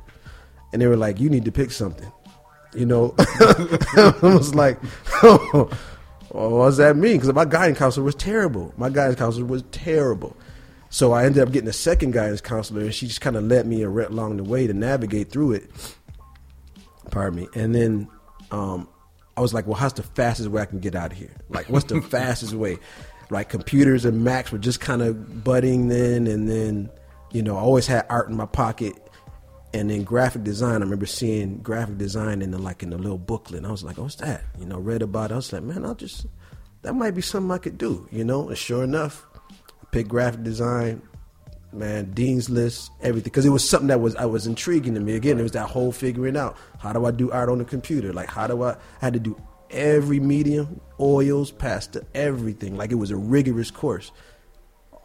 [0.73, 2.11] And they were like, you need to pick something.
[2.73, 4.79] You know, I was like,
[5.23, 5.69] oh,
[6.31, 7.17] what does that mean?
[7.17, 8.73] Because my guidance counselor was terrible.
[8.77, 10.37] My guidance counselor was terrible.
[10.89, 13.65] So I ended up getting a second guidance counselor, and she just kind of led
[13.65, 15.71] me along the way to navigate through it.
[17.11, 17.47] Pardon me.
[17.55, 18.09] And then
[18.51, 18.87] um,
[19.37, 21.35] I was like, well, how's the fastest way I can get out of here?
[21.49, 22.77] Like, what's the fastest way?
[23.29, 26.27] Like, computers and Macs were just kind of budding then.
[26.27, 26.89] And then,
[27.31, 28.95] you know, I always had art in my pocket.
[29.73, 33.17] And then graphic design, I remember seeing graphic design in the, like in the little
[33.17, 33.59] booklet.
[33.59, 34.43] And I was like, what's that?
[34.59, 35.33] You know, read about it.
[35.33, 36.25] I was like, man, I'll just,
[36.81, 38.49] that might be something I could do, you know?
[38.49, 41.01] And sure enough, I picked graphic design,
[41.73, 45.15] man, dean's list, everything, because it was something that was I was intriguing to me.
[45.15, 48.13] Again, it was that whole figuring out how do I do art on the computer?
[48.13, 48.71] Like how do I?
[48.71, 52.75] I had to do every medium, oils, pasta, everything.
[52.75, 54.11] Like it was a rigorous course.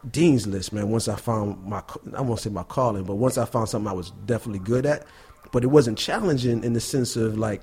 [0.09, 0.89] Dean's list, man.
[0.89, 1.83] Once I found my,
[2.15, 5.05] I won't say my calling, but once I found something I was definitely good at,
[5.51, 7.61] but it wasn't challenging in the sense of like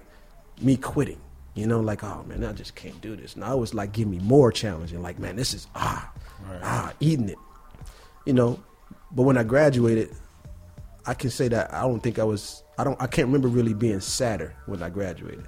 [0.60, 1.20] me quitting.
[1.54, 3.36] You know, like oh man, I just can't do this.
[3.36, 5.02] Now it was like give me more challenging.
[5.02, 6.12] Like man, this is ah
[6.62, 7.38] ah eating it.
[8.26, 8.58] You know,
[9.12, 10.10] but when I graduated,
[11.06, 12.64] I can say that I don't think I was.
[12.76, 13.00] I don't.
[13.00, 15.46] I can't remember really being sadder when I graduated,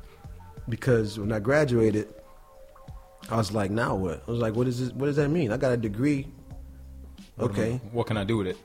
[0.69, 2.15] because when I graduated,
[3.29, 4.23] I was like, now what?
[4.29, 4.93] I was like, what is this?
[4.93, 5.51] What does that mean?
[5.51, 6.29] I got a degree.
[7.37, 7.81] What am I- Okay.
[7.93, 8.57] what can I do with it?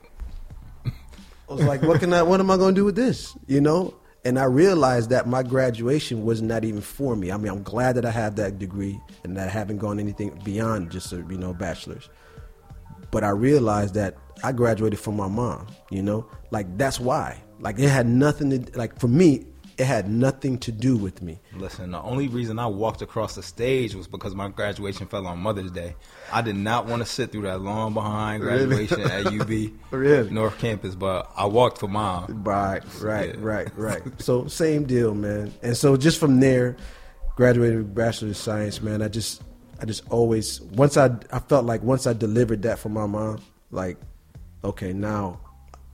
[1.48, 2.22] I was like, what can I?
[2.22, 3.36] What am I going to do with this?
[3.46, 3.94] You know.
[4.24, 7.32] And I realized that my graduation was not even for me.
[7.32, 10.40] I mean, I'm glad that I have that degree and that I haven't gone anything
[10.44, 12.08] beyond just a you know bachelor's.
[13.10, 15.66] But I realized that I graduated from my mom.
[15.90, 17.42] You know, like that's why.
[17.58, 19.44] Like it had nothing to like for me.
[19.82, 21.40] It had nothing to do with me.
[21.56, 25.40] Listen, the only reason I walked across the stage was because my graduation fell on
[25.40, 25.96] Mother's Day.
[26.32, 28.86] I did not want to sit through that long behind Really?
[28.86, 30.30] graduation at UB Really?
[30.30, 32.44] North Campus, but I walked for mom.
[32.44, 33.40] Right, right, Yeah.
[33.40, 34.02] right, right.
[34.22, 35.52] So same deal, man.
[35.64, 36.76] And so just from there,
[37.34, 39.02] graduated with bachelor of science, man.
[39.02, 39.42] I just,
[39.80, 43.40] I just always once I, I felt like once I delivered that for my mom,
[43.72, 43.96] like,
[44.62, 45.40] okay, now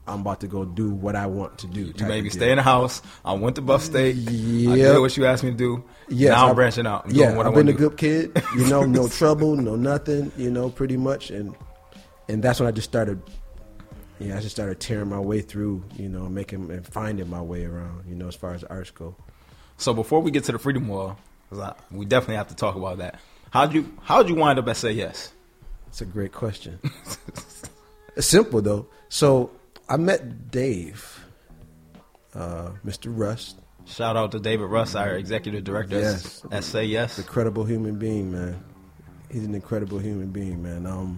[0.09, 1.93] I'm about to go do what I want to do.
[1.95, 3.01] You made me stay in the house.
[3.23, 4.15] I went to Buff State.
[4.15, 5.83] Yeah, I did what you asked me to do.
[6.07, 7.05] Yeah, now I'm branching out.
[7.05, 8.43] I'm yeah, doing what I I've been a good kid.
[8.55, 10.31] You know, no trouble, no nothing.
[10.37, 11.55] You know, pretty much, and
[12.27, 13.21] and that's when I just started.
[14.19, 15.83] Yeah, I just started tearing my way through.
[15.95, 18.05] You know, making and finding my way around.
[18.09, 19.15] You know, as far as arts go.
[19.77, 21.17] So before we get to the Freedom Wall,
[21.53, 23.19] I, we definitely have to talk about that.
[23.51, 25.31] How'd you How'd you wind up at Say Yes?
[25.87, 26.79] It's a great question.
[28.15, 28.87] it's simple though.
[29.09, 29.51] So
[29.89, 31.19] I met Dave,
[32.35, 33.07] uh, Mr.
[33.07, 36.45] Rust, Shout out to David Rust, our executive director Yes.
[36.51, 37.17] at Say Yes.
[37.17, 38.63] incredible human being, man.
[39.31, 40.85] He's an incredible human being, man.
[40.85, 41.17] Um,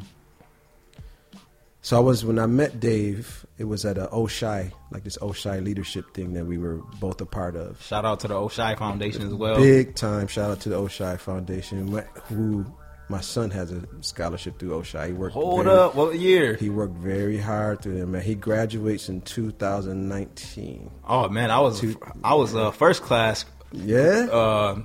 [1.82, 3.46] so I was when I met Dave.
[3.58, 7.26] It was at a Oishei, like this Oishei leadership thing that we were both a
[7.26, 7.82] part of.
[7.82, 9.58] Shout out to the Oishei Foundation as well.
[9.58, 11.88] Big time shout out to the Oishei Foundation,
[12.30, 12.66] who
[13.12, 15.08] my son has a scholarship through Oishei.
[15.08, 15.34] He worked.
[15.34, 16.56] Hold very- up, what year?
[16.56, 18.22] He worked very hard through them, man.
[18.22, 20.90] He graduates in 2019.
[21.08, 21.84] Oh man, I was
[22.24, 24.28] I was uh, first class Yeah.
[24.32, 24.80] uh,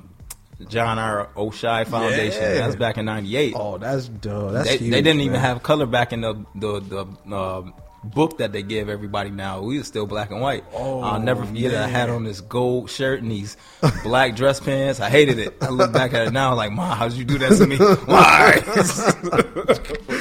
[0.69, 1.29] John R.
[1.37, 2.43] Oishei Foundation.
[2.43, 2.55] Yeah.
[2.55, 3.55] That's back in '98.
[3.57, 4.53] Oh, that's dope.
[4.53, 7.63] That's they, huge, they didn't even have color back in the the, the uh,
[8.07, 9.61] book that they give everybody now.
[9.61, 10.65] We was still black and white.
[10.73, 11.79] Oh, I'll never forget it.
[11.79, 13.57] I had on this gold shirt and these
[14.03, 15.01] black dress pants.
[15.01, 15.57] I hated it.
[15.61, 17.77] I look back at it now like, Ma, how'd you do that to me?
[17.77, 18.63] Why?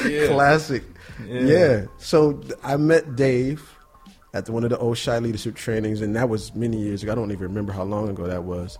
[0.09, 0.27] yeah.
[0.27, 0.83] classic.
[1.25, 1.41] Yeah.
[1.41, 1.85] Yeah.
[1.97, 3.71] So I met Dave
[4.33, 7.13] at the, one of the Oishei leadership trainings, and that was many years ago.
[7.13, 8.77] I don't even remember how long ago that was.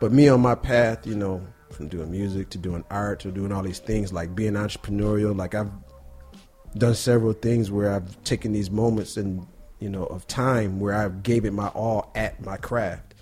[0.00, 3.52] But me on my path, you know, from doing music to doing art to doing
[3.52, 5.70] all these things, like being entrepreneurial, like I've
[6.76, 9.46] done several things where I've taken these moments and
[9.80, 13.14] you know of time where I've gave it my all at my craft,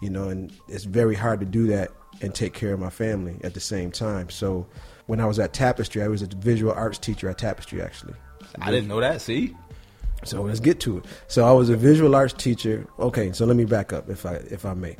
[0.00, 3.38] you know, and it's very hard to do that and take care of my family
[3.42, 4.30] at the same time.
[4.30, 4.66] So
[5.06, 8.14] when I was at Tapestry, I was a visual arts teacher at Tapestry actually.
[8.60, 9.20] I didn't know that.
[9.20, 9.56] See,
[10.24, 11.04] So let's get to it.
[11.26, 12.86] So I was a visual arts teacher.
[12.98, 14.96] Okay, so let me back up if I if I may.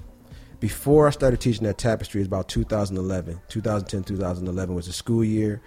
[0.60, 5.24] Before I started teaching at Tapestry, it was about 2011, 2010, 2011 was the school
[5.24, 5.60] year.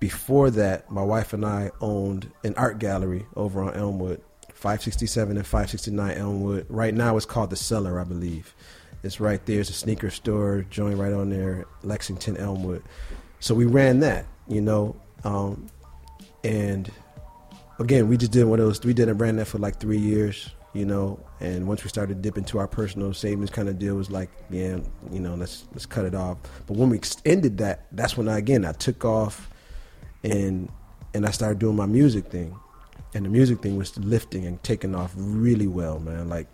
[0.00, 4.22] Before that, my wife and I owned an art gallery over on Elmwood,
[4.54, 6.66] 567 and 569 Elmwood.
[6.68, 8.54] Right now, it's called the Cellar, I believe.
[9.02, 9.60] It's right there.
[9.60, 12.82] It's a sneaker store, joint right on there, Lexington, Elmwood.
[13.40, 15.68] So we ran that, you know, um,
[16.44, 16.90] and
[17.78, 18.82] again, we just did one of those.
[18.82, 21.18] We did a brand that for like three years, you know.
[21.40, 24.30] And once we started dipping into our personal savings kind of deal, it was like,
[24.50, 24.78] yeah,
[25.10, 26.38] you know, let's let's cut it off.
[26.66, 29.50] But when we extended that, that's when I again I took off,
[30.22, 30.68] and
[31.14, 32.56] and I started doing my music thing,
[33.14, 36.28] and the music thing was lifting and taking off really well, man.
[36.28, 36.46] Like,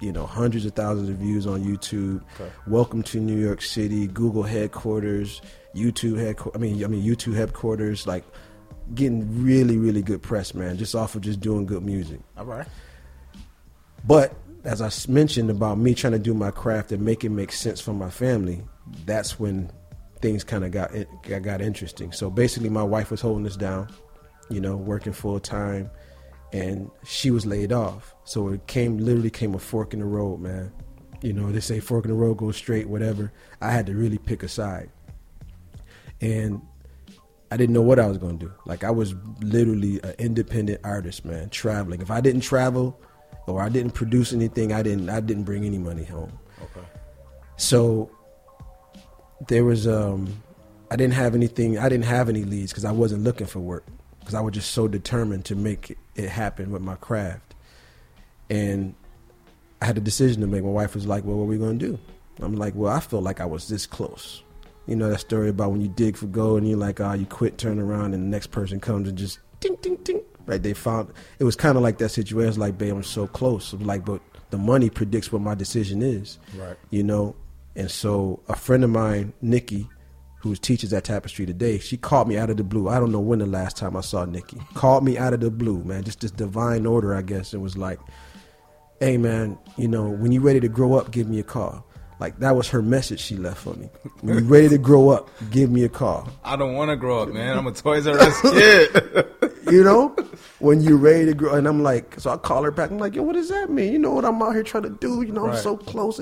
[0.00, 2.22] you know, hundreds of thousands of views on YouTube.
[2.66, 5.40] Welcome to New York City, Google headquarters,
[5.74, 6.60] YouTube headquarters.
[6.60, 8.24] I mean, I mean YouTube headquarters, like
[8.94, 12.20] getting really, really good press, man, just off of just doing good music.
[12.36, 12.66] all right.
[14.06, 17.52] But as I mentioned about me trying to do my craft and make it make
[17.52, 18.62] sense for my family,
[19.04, 19.70] that's when
[20.20, 20.90] things kind of got
[21.22, 22.12] got- got interesting.
[22.12, 23.88] So basically, my wife was holding us down,
[24.48, 25.90] you know, working full time,
[26.52, 28.14] and she was laid off.
[28.24, 30.72] So it came literally came a fork in the road, man.
[31.22, 33.32] You know, they say fork in the road goes straight, whatever.
[33.60, 34.90] I had to really pick a side,
[36.20, 36.60] and
[37.50, 38.52] I didn't know what I was going to do.
[38.64, 42.00] Like I was literally an independent artist, man, traveling.
[42.00, 43.00] If I didn't travel
[43.46, 46.38] or I didn't produce anything, I didn't I didn't bring any money home.
[46.60, 46.86] Okay.
[47.56, 48.10] So
[49.48, 50.42] there was um
[50.90, 53.84] I didn't have anything I didn't have any leads cuz I wasn't looking for work
[54.24, 57.54] cuz I was just so determined to make it happen with my craft.
[58.48, 58.94] And
[59.80, 60.64] I had a decision to make.
[60.64, 61.98] My wife was like, "Well, what are we going to do?"
[62.40, 64.42] I'm like, "Well, I feel like I was this close."
[64.86, 67.26] You know that story about when you dig for gold and you're like, "Ah, you
[67.26, 70.62] quit, turn around, and the next person comes and just ding, ding, ding." Right?
[70.62, 72.48] They found it was kind of like that situation.
[72.48, 76.02] It's like, "Babe, I'm so close." I'm like, but the money predicts what my decision
[76.02, 76.38] is.
[76.56, 76.76] Right.
[76.90, 77.34] You know,
[77.76, 79.88] and so a friend of mine, Nikki,
[80.40, 82.88] who teaches at Tapestry today, she called me out of the blue.
[82.88, 84.58] I don't know when the last time I saw Nikki.
[84.74, 86.04] Called me out of the blue, man.
[86.04, 87.52] Just this divine order, I guess.
[87.52, 87.98] It was like,
[89.00, 91.84] hey, man, you know, when you're ready to grow up, give me a call.
[92.18, 93.90] Like, that was her message she left for me.
[94.22, 96.28] When you're ready to grow up, give me a call.
[96.44, 97.58] I don't want to grow up, man.
[97.58, 99.26] I'm a Toys R Us kid.
[99.68, 100.14] You know,
[100.60, 101.54] when you're ready to grow.
[101.54, 102.92] And I'm like, so I call her back.
[102.92, 103.92] I'm like, yo, what does that mean?
[103.92, 105.22] You know what I'm out here trying to do?
[105.22, 106.20] You know, I'm so close.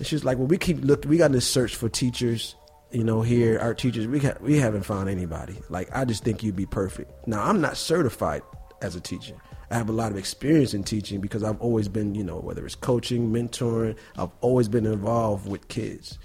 [0.00, 1.04] And she's like, well, we keep look.
[1.04, 2.54] We got this search for teachers.
[2.90, 5.58] You know, here our teachers, we ha- we haven't found anybody.
[5.68, 7.28] Like, I just think you'd be perfect.
[7.28, 8.40] Now, I'm not certified
[8.80, 9.34] as a teacher.
[9.70, 12.64] I have a lot of experience in teaching because I've always been, you know, whether
[12.64, 16.18] it's coaching, mentoring, I've always been involved with kids.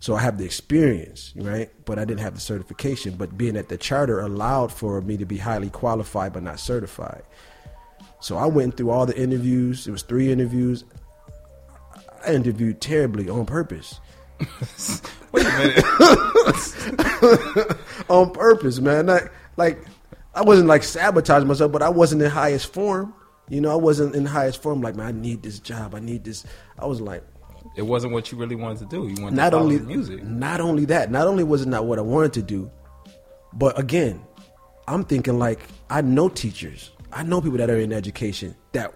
[0.00, 1.70] So I have the experience, right?
[1.84, 3.14] But I didn't have the certification.
[3.14, 7.22] But being at the charter allowed for me to be highly qualified but not certified.
[8.18, 9.86] So I went through all the interviews.
[9.86, 10.84] It was three interviews.
[12.26, 14.00] I interviewed terribly on purpose.
[15.32, 15.84] Wait a minute.
[18.08, 19.06] on purpose, man.
[19.06, 19.84] Like, like
[20.34, 23.14] I wasn't like sabotaging myself, but I wasn't in highest form.
[23.48, 24.80] You know, I wasn't in highest form.
[24.80, 25.94] Like, man, I need this job.
[25.94, 26.44] I need this.
[26.78, 27.24] I was like,
[27.76, 29.08] It wasn't what you really wanted to do.
[29.08, 30.22] You wanted not to only music.
[30.24, 32.70] not only that, not only was it not what I wanted to do,
[33.52, 34.24] but again,
[34.88, 38.94] I'm thinking like I know teachers, I know people that are in education that,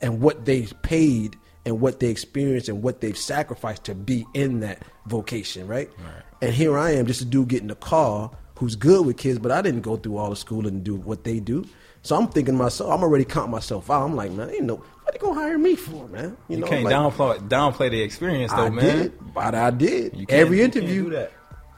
[0.00, 4.60] and what they paid and what they experienced and what they've sacrificed to be in
[4.60, 5.90] that vocation, right?
[6.40, 9.50] And here I am, just a dude getting a call who's good with kids, but
[9.52, 11.64] I didn't go through all the school and do what they do.
[12.02, 14.04] So I'm thinking to myself, I'm already counting myself out.
[14.04, 16.36] I'm like, man, ain't no, what they gonna hire me for, man?
[16.48, 18.84] You, know, can't like- downplay downplay the experience, though, I man.
[18.98, 20.16] did, but I did.
[20.16, 21.26] You Every you interview,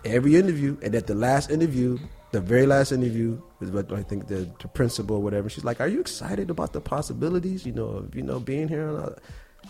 [0.04, 1.98] every interview, and at the last interview,
[2.32, 5.48] the very last interview was what I think the, the principal or whatever.
[5.50, 7.64] She's like, "Are you excited about the possibilities?
[7.66, 9.22] You know, of, you know, being here." And all that?" And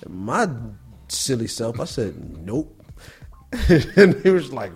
[0.08, 0.48] my
[1.08, 2.82] silly self, I said, "Nope."
[3.96, 4.72] and he was like,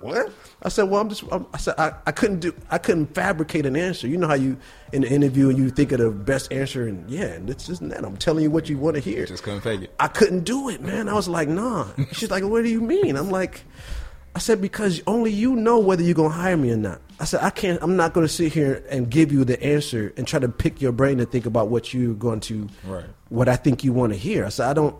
[0.00, 2.54] "What?" I said, "Well, I'm just." I'm, I said, I, "I couldn't do.
[2.70, 4.08] I couldn't fabricate an answer.
[4.08, 4.56] You know how you
[4.92, 7.90] in the interview and you think of the best answer, and yeah, and this isn't
[7.90, 8.04] that.
[8.04, 9.24] I'm telling you what you want to hear.
[9.26, 9.94] Just couldn't fake it.
[10.00, 11.08] I couldn't do it, man.
[11.08, 11.86] I was like, nah.
[12.12, 13.16] She's like, what do you mean?
[13.16, 13.64] I'm like,
[14.34, 17.00] I said because only you know whether you're gonna hire me or not.
[17.18, 17.82] I said I can't.
[17.82, 20.92] I'm not gonna sit here and give you the answer and try to pick your
[20.92, 23.06] brain to think about what you're going to, Right.
[23.30, 24.44] what I think you want to hear.
[24.44, 24.94] I said I don't.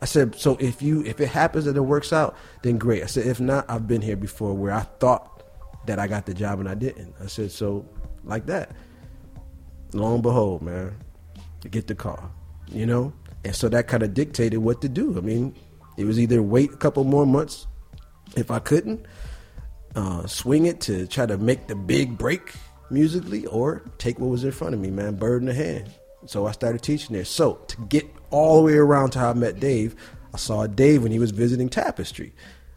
[0.00, 3.02] I said so if you if it happens that it works out, then great.
[3.02, 5.42] I said if not, I've been here before where I thought
[5.86, 7.14] that I got the job and I didn't.
[7.20, 7.84] I said so
[8.24, 8.70] like that.
[9.92, 10.94] Lo and behold, man,
[11.62, 12.30] to get the car,
[12.68, 13.12] you know,
[13.44, 15.16] and so that kind of dictated what to do.
[15.16, 15.54] I mean,
[15.96, 17.66] it was either wait a couple more months
[18.34, 19.06] if I couldn't
[19.94, 22.52] uh, swing it to try to make the big break
[22.90, 25.90] musically, or take what was in front of me, man, bird in the hand.
[26.26, 27.24] So I started teaching there.
[27.24, 29.96] So to get all the way around to how I met Dave,
[30.34, 32.32] I saw Dave when he was visiting Tapestry,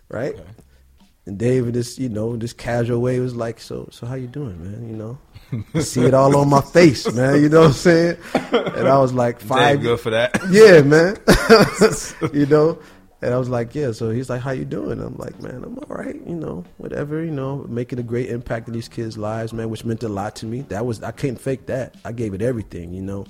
[0.10, 0.36] right?
[1.26, 4.28] And Dave, in this you know, this casual way, was like, "So, so how you
[4.28, 4.90] doing, man?
[4.90, 7.42] You know, see it all on my face, man.
[7.42, 8.18] You know what I'm saying?"
[8.52, 10.40] And I was like, Dave five, good for that.
[10.50, 11.18] yeah, man.
[12.34, 12.80] you know,
[13.22, 13.92] and I was like, yeah.
[13.92, 15.02] So he's like, how you doing?
[15.02, 16.16] I'm like, man, I'm all right.
[16.16, 17.24] You know, whatever.
[17.24, 20.36] You know, making a great impact in these kids' lives, man, which meant a lot
[20.38, 20.62] to me.
[20.70, 21.96] That was I can't fake that.
[22.06, 23.26] I gave it everything, you know.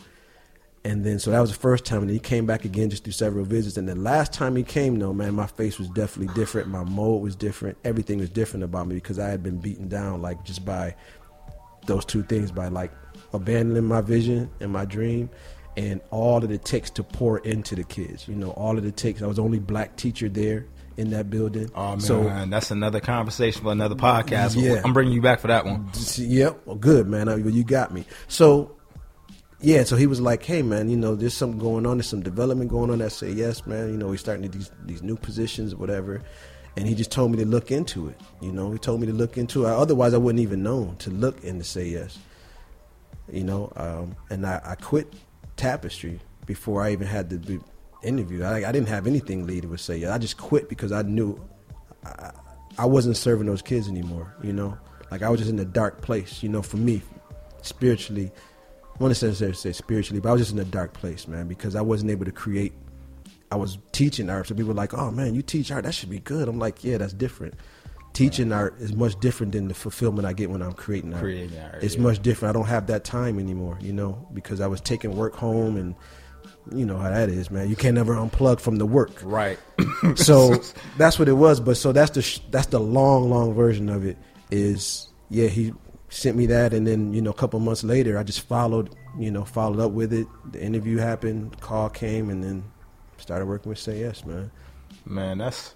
[0.86, 3.14] And then so that was the first time, and he came back again just through
[3.14, 3.78] several visits.
[3.78, 6.70] And the last time he came, though, man, my face was definitely different.
[6.70, 7.78] My mode was different.
[7.84, 10.96] Everything was different about me because I had been beaten down, like just by
[11.86, 12.92] those two things, by like
[13.34, 15.30] abandoning my vision and my dream,
[15.78, 18.28] and all that it takes to pour into the kids.
[18.28, 19.22] You know, all that it takes.
[19.22, 20.66] I was the only black teacher there
[21.00, 21.72] in that building.
[21.74, 24.62] Oh man, So that's another conversation for another podcast.
[24.62, 24.82] Yeah.
[24.84, 25.90] I'm bringing you back for that one.
[26.18, 26.62] Yep.
[26.66, 27.30] Well, good, man.
[27.30, 28.04] I, you got me.
[28.28, 28.76] So,
[29.62, 29.84] yeah.
[29.86, 31.98] So he was like, "Hey, man, you know, there's something going on.
[31.98, 33.90] There's some development going on." I say, "Yes, man.
[33.90, 36.22] You know, we're starting these these new positions, whatever."
[36.76, 38.20] And he just told me to look into it.
[38.42, 39.70] You know, he told me to look into it.
[39.70, 42.18] Otherwise, I wouldn't even know to look and to say yes.
[43.32, 45.14] You know, um, and I, I quit
[45.60, 47.60] Tapestry before I even had the,
[48.02, 48.44] interview.
[48.44, 50.06] I, I didn't have anything leading with say.
[50.06, 51.38] I just quit because I knew
[52.06, 52.32] I,
[52.78, 54.34] I wasn't serving those kids anymore.
[54.42, 54.78] You know,
[55.12, 56.42] like I was just in a dark place.
[56.42, 57.02] You know, for me,
[57.62, 58.32] spiritually,
[58.98, 61.50] I want to say, say spiritually, but I was just in a dark place, man,
[61.50, 62.72] because I wasn't able to create.
[63.52, 65.84] I was teaching art, so people were like, "Oh man, you teach art?
[65.84, 67.56] That should be good." I'm like, "Yeah, that's different."
[68.14, 71.22] Teaching art is much different than the fulfillment I get when I'm creating art.
[71.22, 72.02] Creating art, it's yeah.
[72.02, 72.56] much different.
[72.56, 75.96] I don't have that time anymore, you know, because I was taking work home and.
[76.72, 77.68] You know how that is, man.
[77.68, 79.58] You can't ever unplug from the work Right.
[80.16, 80.62] so
[80.98, 81.60] that's what it was.
[81.60, 84.18] But so that's the sh- that's the long, long version of it.
[84.52, 85.74] Is yeah, he
[86.10, 89.32] sent me that, and then you know a couple months later, I just followed, you
[89.32, 90.28] know, followed up with it.
[90.52, 92.64] The interview happened, call came, and then
[93.18, 94.52] started working with Say Yes, man.
[95.06, 95.76] Man, that's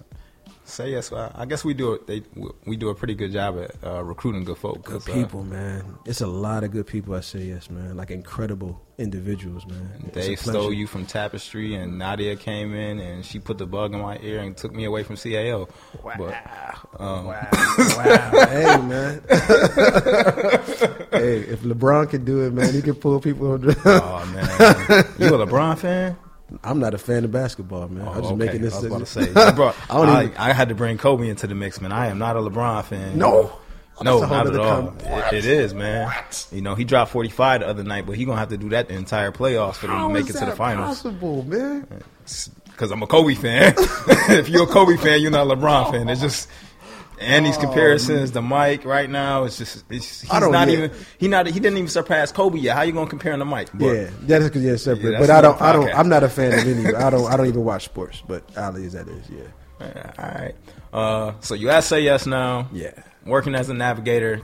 [0.65, 1.11] say yes.
[1.11, 2.07] I I guess we do it.
[2.07, 2.23] They
[2.65, 4.83] we do a pretty good job at uh, recruiting good folk.
[4.83, 5.97] Good 'cause, uh, people, man.
[6.05, 7.95] It's a lot of good people I Say Yes, man.
[7.97, 9.89] Like incredible individuals, man.
[10.07, 10.59] It's a Dave pleasure.
[10.59, 14.17] stole you from Tapestry, and Nadia came in and she put the bug in my
[14.19, 15.67] ear and took me away from CAO.
[16.03, 16.35] But
[16.99, 17.47] um, wow,
[18.49, 19.21] hey man.
[21.11, 23.61] hey, if LeBron can do it, man, he can pull people on.
[23.61, 26.15] the- oh man, you a LeBron fan?
[26.63, 28.07] I'm not a fan of basketball, man.
[28.07, 28.35] I'm Oh, just okay.
[28.45, 28.73] making this.
[28.73, 30.97] I was about to say, I, brought, I don't I, even- I had to bring
[30.97, 31.91] Kobe into the mix, man.
[31.91, 33.17] I am not a LeBron fan.
[33.17, 33.59] No?
[34.01, 34.95] no, That's a whole not at all.
[35.31, 36.11] It, it is, man.
[36.51, 38.87] You know, he dropped 45 the other night, but he gonna have to do that
[38.89, 41.01] the entire playoffs for them to make it to the finals.
[41.01, 41.87] Possible, man.
[42.65, 43.73] Because I'm a Kobe fan.
[43.77, 46.09] if you're a Kobe fan, you're not a LeBron fan.
[46.09, 46.49] It's just.
[47.19, 50.67] And these comparisons, the Mike right now, it's just it's, he's Oh, I don't not
[50.67, 52.75] get- even he not he didn't even surpass Kobe yet.
[52.75, 53.69] How you gonna compare him to Mike?
[53.73, 55.11] But- yeah, that is because yeah, separate.
[55.13, 55.55] Yeah, but I don't.
[55.59, 56.93] another I don't I'm not a fan of any.
[56.95, 57.31] I don't.
[57.31, 58.21] I don't even watch sports.
[58.27, 59.29] But Ali is that is.
[59.29, 60.11] Yeah.
[60.19, 60.55] All right.
[60.93, 62.67] Uh, so you at say yes now.
[62.71, 62.91] Yeah.
[63.25, 64.41] Working as a navigator.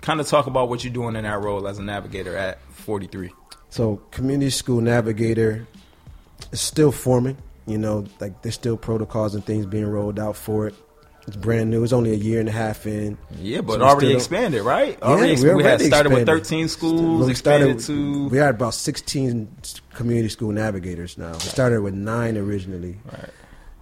[0.00, 3.30] Kind of talk about what you're doing in that role as a navigator at 43.
[3.68, 5.66] So community school navigator
[6.52, 7.36] is still forming.
[7.66, 10.74] You know, like there's still protocols and things being rolled out for it.
[11.26, 11.84] It's brand new.
[11.84, 13.16] It's only a year and a half in.
[13.38, 14.96] Yeah, but So already expanded, right?
[14.98, 17.98] Yeah, Already, we we had already started with 13 schools, We expanded started.
[17.98, 19.48] to We had about 16
[19.94, 21.32] community school navigators now.
[21.32, 22.98] We started with nine originally.
[23.12, 23.30] Right.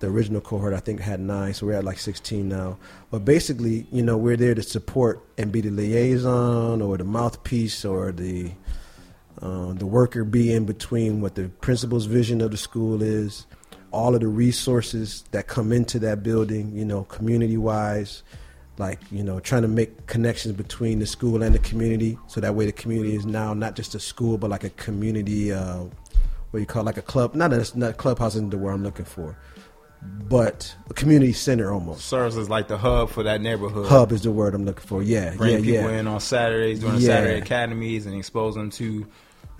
[0.00, 2.78] The original cohort, I think, had nine, so we're at like 16 now.
[3.10, 7.84] But basically, you know, we're there to support and be the liaison or the mouthpiece
[7.84, 8.52] or the
[9.42, 13.46] uh, the worker be in between what the principal's vision of the school is,
[13.90, 18.22] all of the resources that come into that building, you know, community wise,
[18.78, 22.54] like, you know, trying to make connections between the school and the community so that
[22.54, 25.84] way the community is now not just a school but like a community, uh,
[26.50, 28.84] what you call it, like a club, not a not clubhouse isn't the word I'm
[28.84, 29.36] looking for,
[30.02, 32.06] but a community center almost.
[32.06, 33.88] Serves as like the hub for that neighborhood.
[33.88, 35.02] Hub is the word I'm looking for.
[35.02, 35.98] Yeah, Bring yeah, people yeah.
[35.98, 36.98] in on Saturdays the Yeah.
[37.00, 39.06] Saturday academies and expose them to.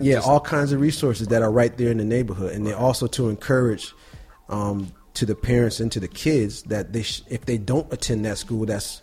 [0.01, 3.05] Yeah, all kinds of resources that are right there in the neighborhood, and they also
[3.07, 3.93] to encourage
[4.49, 8.25] um, to the parents and to the kids that they sh- if they don't attend
[8.25, 9.01] that school, that's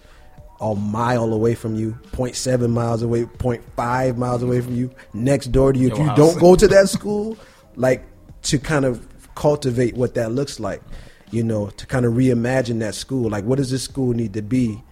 [0.61, 5.73] a mile away from you, 0.7 miles away, 0.5 miles away from you, next door
[5.73, 5.89] to you.
[5.89, 7.37] If you don't go to that school,
[7.77, 8.05] like
[8.43, 10.83] to kind of cultivate what that looks like,
[11.31, 13.29] you know, to kind of reimagine that school.
[13.29, 14.83] Like, what does this school need to be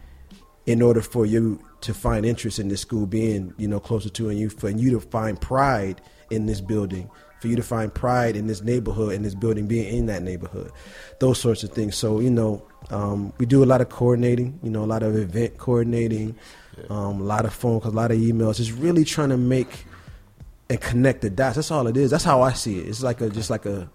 [0.67, 4.29] in order for you to find interest in this school being, you know, closer to
[4.29, 6.01] and you for you to find pride
[6.31, 7.11] in this building,
[7.45, 10.73] for you to find pride in this neighborhood and this building being in that neighborhood,
[11.21, 11.95] those sorts of things.
[11.95, 15.15] So you know, um, we do a lot of coordinating, you know, a lot of
[15.15, 16.37] event coordinating,
[16.89, 18.61] um, a lot of phone calls, a lot of emails.
[18.61, 19.85] It's really trying to make
[20.71, 21.57] and connect the dots.
[21.57, 22.11] That's all it is.
[22.11, 22.89] That's how I see it.
[22.89, 23.91] It's like a just like a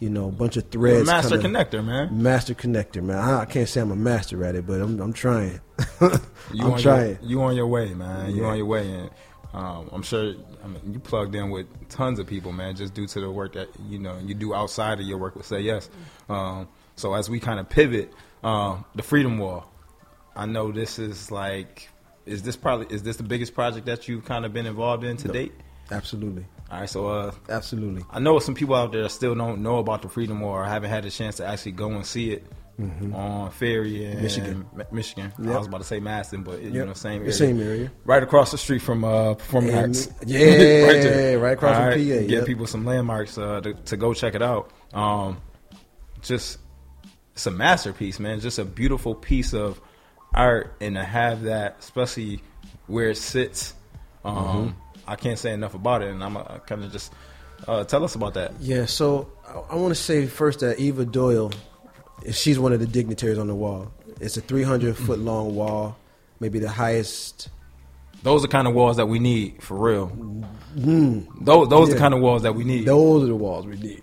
[0.00, 1.06] you know bunch of You're threads.
[1.06, 2.22] master connector, man.
[2.22, 3.18] Master connector, man.
[3.18, 5.60] I, I can't say I'm a master at it, but I'm, I'm trying.
[6.54, 7.18] You I'm on trying.
[7.22, 8.30] Your, you on your way, man.
[8.34, 8.48] You Yeah.
[8.50, 9.10] on your way, and
[9.54, 10.34] um, I'm sure.
[10.62, 13.54] I mean, you plugged in with tons of people, man, just due to the work
[13.54, 15.88] that you know you do outside of your work with Say Yes.
[16.28, 19.70] Um, so as we kind of pivot, um, the Freedom Wall.
[20.34, 21.88] I know this is like,
[22.26, 25.16] is this probably is this the biggest project that you've kind of been involved in
[25.18, 25.52] to date?
[25.90, 28.02] Absolutely, All right, so uh, absolutely.
[28.10, 30.90] I know some people out there still don't know about the Freedom Wall or haven't
[30.90, 32.44] had the chance to actually go and see it
[32.78, 34.22] on Ferry in Mm-hmm.
[34.22, 34.66] Michigan.
[34.74, 35.32] Mi- Michigan.
[35.38, 36.86] I was about to say Masten, but you Yep.
[36.86, 37.32] know, same The area.
[37.32, 37.92] same area.
[38.04, 40.08] Right across the street from uh, Performing And- Arts.
[40.26, 41.38] yeah, there.
[41.38, 42.46] right across from PA, Give yep.
[42.46, 44.70] people some landmarks uh, to, to go check it out.
[44.92, 45.38] Um,
[46.22, 46.58] just
[47.32, 48.40] it's a masterpiece, man.
[48.40, 49.80] Just a beautiful piece of
[50.34, 52.42] art, and to have that, especially
[52.86, 53.74] where it sits,
[54.24, 54.70] um, Mm-hmm.
[55.08, 56.08] I can't say enough about it.
[56.08, 57.12] And I'm uh, kind of just
[57.68, 58.52] uh, tell us about that.
[58.60, 61.52] Yeah, so I, I want to say first that Eva Doyle,
[62.32, 63.92] she's one of the dignitaries on the wall.
[64.20, 65.96] It's a 300 foot long wall,
[66.40, 67.48] maybe the highest.
[68.22, 70.06] Those are the kind of walls that we need for real.
[70.74, 72.86] Those those are the kind of walls that we need.
[72.86, 74.02] Those are the walls we need.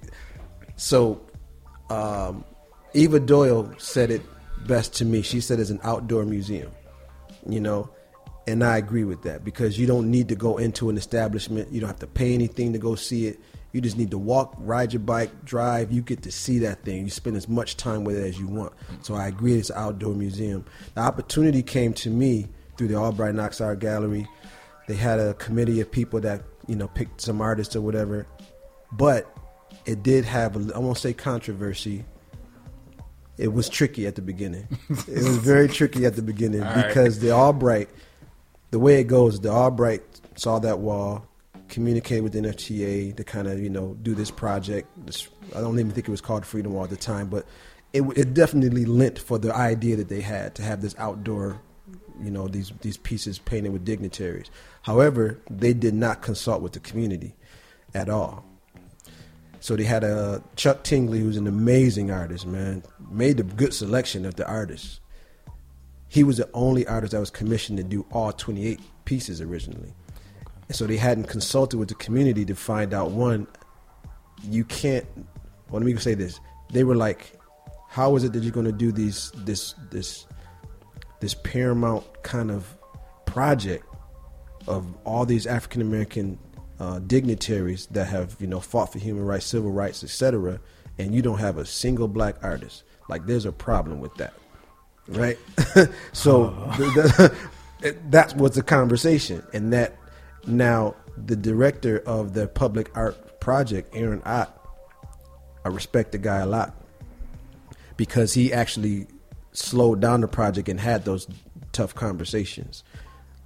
[0.75, 1.21] So,
[1.89, 2.45] um,
[2.93, 4.21] Eva Doyle said it
[4.67, 5.21] best to me.
[5.21, 6.71] She said it's an outdoor museum,
[7.47, 7.89] you know,
[8.47, 11.71] and I agree with that because you don't need to go into an establishment.
[11.71, 13.39] You don't have to pay anything to go see it.
[13.73, 15.91] You just need to walk, ride your bike, drive.
[15.91, 17.05] You get to see that thing.
[17.05, 18.71] You spend as much time with it as you want.
[19.01, 20.63] So I agree it's an outdoor museum.
[20.93, 22.47] The opportunity came to me
[22.77, 24.27] through the Albright Knox Art Gallery.
[24.87, 28.27] They had a committee of people that, you know, picked some artists or whatever.
[28.91, 29.35] But
[29.85, 32.05] it did have, a, I won't say controversy.
[33.39, 34.67] It was tricky at the beginning.
[34.89, 36.87] it was very tricky at the beginning All right.
[36.87, 37.89] because the Albright,
[38.69, 40.03] the way it goes, the Albright
[40.35, 41.25] saw that wall,
[41.73, 44.87] communicated with NFTA to kind of you know do this project.
[45.55, 47.47] I don't even think it was called Freedom Wall at the time, but
[47.93, 51.59] it, it definitely lent for the idea that they had to have this outdoor,
[52.21, 54.51] you know, these these pieces painted with dignitaries.
[54.83, 57.35] However, they did not consult with the community
[57.95, 58.45] at all.
[59.59, 64.25] So they had a Chuck Tingley, who's an amazing artist, man, made a good selection
[64.25, 64.99] of the artists.
[66.07, 69.93] He was the only artist that was commissioned to do all 28 pieces originally.
[70.73, 73.45] And so they hadn't consulted with the community to find out one,
[74.41, 75.05] you can't.
[75.69, 76.39] Well, let me say this:
[76.71, 77.39] they were like,
[77.89, 80.25] "How is it that you're going to do these this this
[81.19, 82.75] this paramount kind of
[83.27, 83.85] project
[84.67, 86.39] of all these African American
[86.79, 90.59] uh, dignitaries that have you know fought for human rights, civil rights, etc.,
[90.97, 92.81] and you don't have a single black artist?
[93.09, 94.33] Like, there's a problem with that,
[95.07, 95.37] right?
[96.13, 97.31] so th- th-
[97.83, 99.97] it- that was the conversation, and that
[100.45, 104.59] now the director of the public art project, Aaron Ott,
[105.65, 106.75] I respect the guy a lot
[107.97, 109.07] because he actually
[109.51, 111.27] slowed down the project and had those
[111.71, 112.83] tough conversations.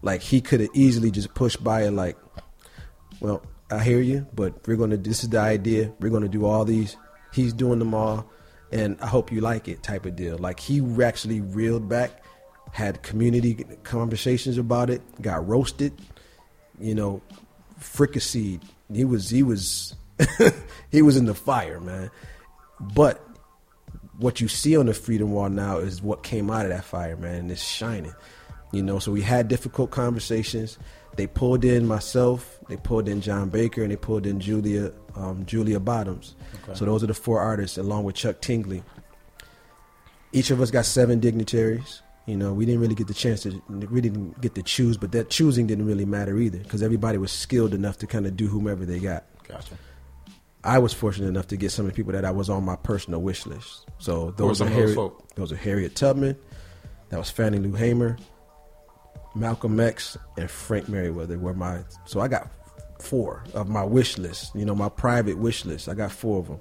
[0.02, 2.18] Like he could have easily just pushed by it, like,
[3.20, 4.98] well, I hear you, but we're gonna.
[4.98, 5.92] This is the idea.
[6.00, 6.96] We're gonna do all these.
[7.34, 8.30] He's doing them all,
[8.72, 9.84] and I hope you like it.
[9.84, 10.38] Type of deal.
[10.38, 12.24] Like he actually reeled back,
[12.72, 15.94] had community conversations about it, got roasted,
[16.80, 17.22] you know,
[17.80, 18.62] fricasseed.
[18.94, 19.96] He was he was
[20.92, 22.12] he was in the fire, man.
[22.80, 23.24] But
[24.18, 27.16] what you see on the Freedom Wall now is what came out of that fire,
[27.16, 28.14] man, and it's shining.
[28.72, 30.78] You know, so we had difficult conversations.
[31.16, 35.46] They pulled in myself, they pulled in John Baker, and they pulled in Julia um,
[35.46, 36.36] Julia Bottoms.
[36.74, 38.84] So those are the four artists, along with Chuck Tingley.
[40.34, 42.02] Each of us got seven dignitaries.
[42.28, 45.14] You know, we didn't really get the chance to, we didn't get to choose, but
[45.14, 48.48] that choosing didn't really matter either because everybody was skilled enough to kind of do
[48.48, 49.24] whomever they got.
[49.48, 49.76] Gotcha.
[50.64, 52.76] I was fortunate enough to get some of the people that I was on my
[52.76, 53.88] personal wish list.
[54.00, 55.00] So those are Harriet,
[55.36, 56.36] those are Harriet Tubman,
[57.10, 58.18] that was Fannie Lou Hamer,
[59.34, 61.80] Malcolm X, and Frank Merriweather were my.
[62.04, 62.52] So I got
[63.00, 64.54] four of my wish list.
[64.54, 65.88] You know, my private wish list.
[65.88, 66.60] I got four of them.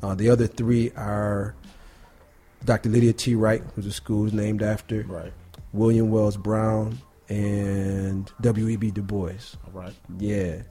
[0.00, 1.56] Uh, the other three are
[2.64, 2.88] Dr.
[2.88, 3.34] Lydia T.
[3.34, 5.02] Wright, who's the school is named after.
[5.02, 5.32] Right.
[5.72, 6.98] William Wells Brown
[7.28, 8.90] and W.E.B.
[8.90, 9.32] Du Bois.
[9.66, 9.94] All right.
[10.18, 10.62] Yeah.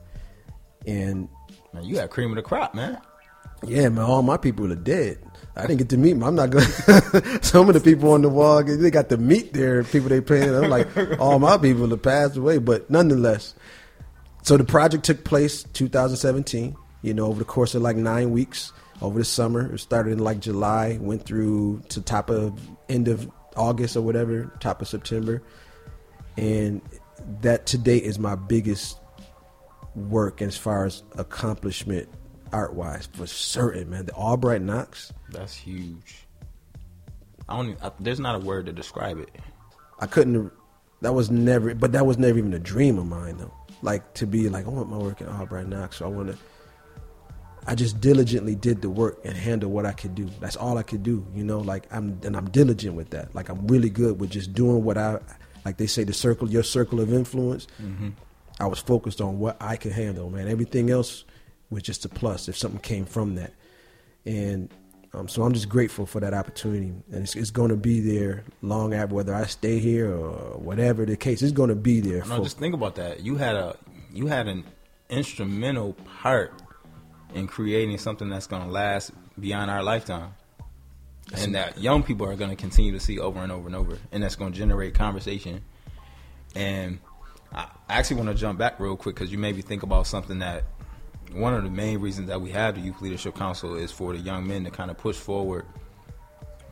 [0.86, 1.28] And
[1.72, 2.98] Man, you got cream of the crop, man.
[3.66, 5.18] yeah, man, all my people are dead.
[5.56, 6.22] I didn't get to meet them.
[6.22, 6.64] I'm not going.
[7.42, 10.54] Some of the people on the wall, they got to meet their people they paying.
[10.54, 12.58] I'm like, all my people have passed away.
[12.58, 13.54] But nonetheless,
[14.42, 16.76] so the project took place 2017,
[17.08, 19.74] you know, over the course of like nine weeks over the summer.
[19.74, 24.52] It started in like July, went through to top of end of August or whatever,
[24.60, 25.42] top of September.
[26.36, 26.80] And
[27.40, 28.98] that to date is my biggest
[29.94, 32.08] work as far as accomplishment
[32.52, 34.06] art wise for certain, man.
[34.06, 36.26] The Albright Knox, That's huge.
[37.48, 37.70] I don't.
[37.70, 39.30] Even, I, there's not a word to describe it.
[39.98, 40.52] I couldn't.
[41.00, 43.54] That was never, but that was never even a dream of mine though.
[43.82, 46.38] Like to be like, I want my work at Albright Knox, so I want to.
[47.68, 50.28] I just diligently did the work and handled what I could do.
[50.40, 51.58] That's all I could do, you know.
[51.58, 53.34] Like I'm, and I'm diligent with that.
[53.34, 55.18] Like I'm really good with just doing what I,
[55.66, 57.66] like they say, the circle, your circle of influence.
[58.58, 60.48] I was focused on what I could handle, man.
[60.48, 61.24] Everything else
[61.70, 63.52] was just a plus if something came from that.
[64.24, 64.70] And
[65.12, 68.44] um, so I'm just grateful for that opportunity, and it's, it's going to be there
[68.62, 71.40] long after whether I stay here or whatever the case.
[71.42, 72.18] It's going to be there.
[72.24, 73.20] No, for- just think about that.
[73.20, 73.76] You had a
[74.12, 74.64] you had an
[75.08, 76.52] instrumental part
[77.34, 80.34] in creating something that's going to last beyond our lifetime,
[81.34, 83.98] and that young people are going to continue to see over and over and over,
[84.12, 85.62] and that's going to generate conversation.
[86.54, 86.98] And
[87.52, 90.38] I actually want to jump back real quick because you made me think about something
[90.40, 90.64] that
[91.32, 94.18] one of the main reasons that we have the Youth Leadership Council is for the
[94.18, 95.66] young men to kind of push forward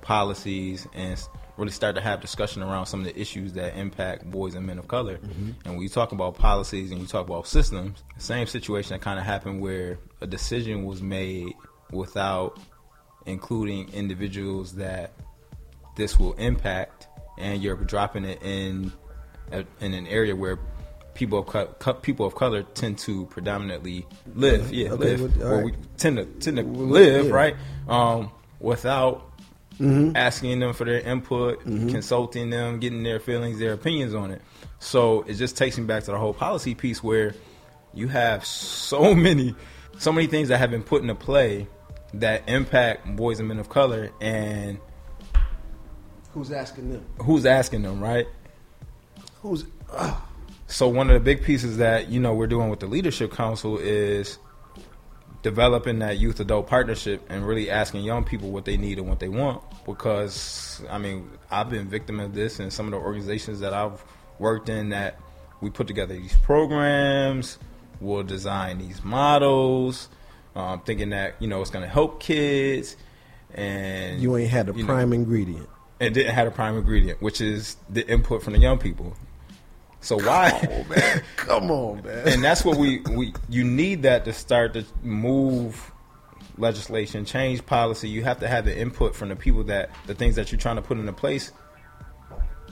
[0.01, 1.21] policies and
[1.57, 4.79] really start to have discussion around some of the issues that impact boys and men
[4.79, 5.19] of color.
[5.65, 9.19] And when you talk about policies and you talk about systems, same situation that kind
[9.19, 11.55] of happened where a decision was made
[11.91, 12.59] without
[13.27, 15.13] including individuals that
[15.97, 18.93] this will impact, and you're dropping it in
[19.51, 20.59] a, in an area where
[21.15, 21.47] people of
[21.79, 24.73] co- people of color tend to predominantly live.
[24.73, 25.37] Yeah, Okay, live.
[25.39, 25.65] well, right.
[25.65, 27.33] we tend to tend to live yeah.
[27.33, 27.57] right
[27.89, 28.31] um,
[28.61, 29.33] without
[29.79, 30.17] Mm-hmm.
[30.17, 34.41] asking them for their input, consulting them, getting their feelings, their opinions on it.
[34.79, 37.35] So it just takes me back to the whole policy piece where
[37.93, 39.55] you have so many,
[39.99, 41.67] so many things that have been put into play
[42.15, 44.79] that impact boys and men of color, and
[46.33, 47.05] Who's asking them?
[47.23, 48.27] who's asking them, right?
[49.43, 49.65] Who's
[50.69, 53.79] So one of the big pieces that you know we're doing with the leadership council
[53.79, 54.39] is
[55.47, 59.21] developing that youth adult partnership and really asking young people what they need and what
[59.21, 63.61] they want because I mean I've been victim of this in some of the organizations
[63.61, 64.05] that I've
[64.41, 65.21] worked in that
[65.61, 67.59] we put together these programs,
[68.01, 70.09] we'll design these models,
[70.57, 72.97] um, thinking that you know it's going to help kids
[73.55, 75.69] and you ain't had the you know, prime ingredient?
[76.01, 79.17] and didn't have a prime ingredient, which is the input from the young people.
[80.07, 80.85] So why?
[81.35, 82.29] Come on, man.
[82.29, 85.91] and that's what we, we you need that to start to move
[86.59, 88.09] legislation, change policy.
[88.09, 90.77] You have to have the input from the people that the things that you're trying
[90.77, 91.51] to put into place.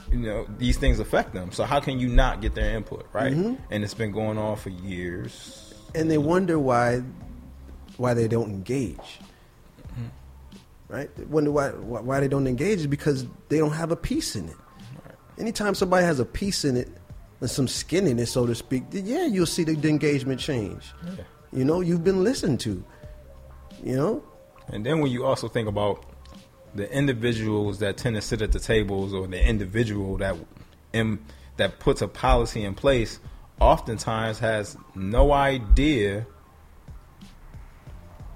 [0.09, 1.51] You know these things affect them.
[1.51, 3.33] So how can you not get their input, right?
[3.33, 3.55] Mm-hmm.
[3.69, 5.73] And it's been going on for years.
[5.93, 7.03] and they wonder why
[7.97, 9.19] why they don't engage.
[9.89, 10.05] Mm-hmm.
[10.87, 11.13] Right?
[11.17, 14.37] They wonder why why why they don't engage is because they don't have a piece
[14.37, 14.55] in it.
[15.37, 16.87] Anytime somebody has a piece in it
[17.41, 20.39] and some skin in it, so to speak, then yeah, you'll see the, the engagement
[20.39, 20.93] change.
[21.51, 22.83] You know, you've been listened to.
[23.83, 24.23] You know,
[24.69, 26.05] And then when you also think about
[26.73, 30.35] the individuals that tend to sit at the tables or the individual that
[30.93, 31.19] in,
[31.57, 33.19] that puts a policy in place
[33.59, 36.25] oftentimes has no idea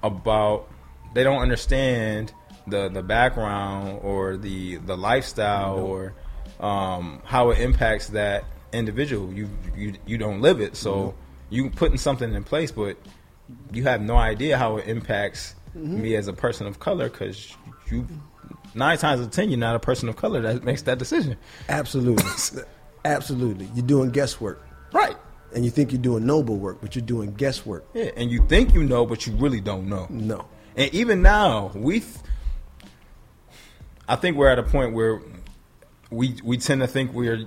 [0.02, 0.68] about
[1.14, 2.32] they don't understand
[2.66, 6.14] the the background or the the lifestyle or
[6.60, 9.32] um, how it impacts that individual.
[9.32, 11.16] You you you don't live it, so mm-hmm.
[11.54, 12.96] you putting something in place, but
[13.72, 16.02] you have no idea how it impacts mm-hmm.
[16.02, 17.56] me as a person of color because
[17.90, 18.06] you
[18.74, 21.36] nine times out of ten you're not a person of color that makes that decision.
[21.68, 22.62] absolutely,
[23.04, 23.68] absolutely.
[23.74, 25.16] You're doing guesswork, Right.
[25.54, 27.84] and you think you're doing noble work, but you're doing guesswork.
[27.94, 30.06] Yeah, and you think you know, but you really don't know.
[30.10, 30.46] No,
[30.76, 32.14] And even now, we, th-
[34.08, 35.20] I think we're at a point where
[36.10, 37.46] we we tend to think we're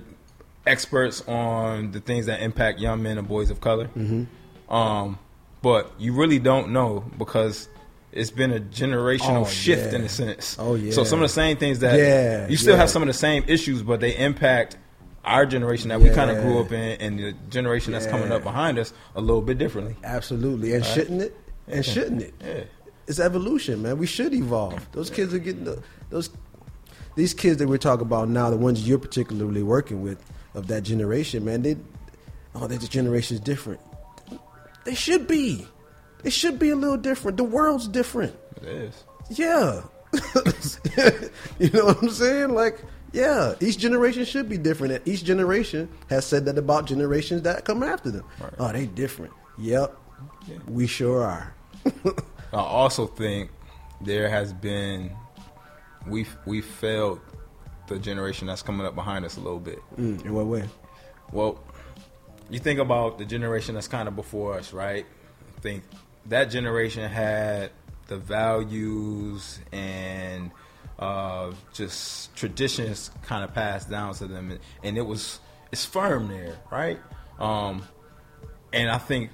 [0.66, 3.88] experts on the things that impact young men and boys of color.
[4.68, 5.18] Um,
[5.62, 7.68] but you really don't know because
[8.12, 9.98] it's been a generational Oh, shift yeah.
[9.98, 10.56] in a sense.
[10.58, 10.92] Oh, yeah.
[10.92, 12.80] So some of the same things that Yeah, you still yeah.
[12.80, 14.76] have some of the same issues, but they impact
[15.24, 18.42] our generation that we kind of grew up in, and the generation that's coming up
[18.42, 19.96] behind us a little bit differently.
[20.04, 21.34] Absolutely, and shouldn't it?
[21.66, 22.34] And shouldn't it?
[22.44, 22.64] Yeah.
[23.06, 23.96] It's evolution, man.
[23.98, 24.86] We should evolve.
[24.92, 26.30] Those kids are getting the, those.
[27.16, 30.18] These kids that we're talking about now, the ones you're particularly working with
[30.54, 31.62] of that generation, man.
[31.62, 31.76] They,
[32.54, 33.80] oh, that generation is different.
[34.84, 35.66] They should be.
[36.22, 37.36] They should be a little different.
[37.36, 38.34] The world's different.
[38.56, 39.04] It is.
[39.30, 39.82] Yeah.
[41.58, 42.50] you know what I'm saying?
[42.50, 42.80] Like,
[43.12, 44.94] yeah, each generation should be different.
[44.94, 48.24] And each generation has said that about generations that come after them.
[48.58, 49.32] Oh, they different.
[49.58, 49.96] Yep.
[50.66, 51.54] We sure are.
[52.52, 53.50] I also think
[54.00, 55.10] there has been
[56.06, 57.20] we we failed
[57.88, 59.80] the generation that's coming up behind us a little bit.
[59.96, 60.68] Mm, in what way?
[61.32, 61.58] Well,
[62.50, 65.06] you think about the generation that's kind of before us, right?
[65.56, 65.84] I think
[66.26, 67.70] that generation had
[68.06, 70.50] the values and
[70.98, 75.40] uh, just traditions kind of passed down to them, and, and it was
[75.72, 76.98] it's firm there, right?
[77.38, 77.82] Um,
[78.72, 79.30] and I think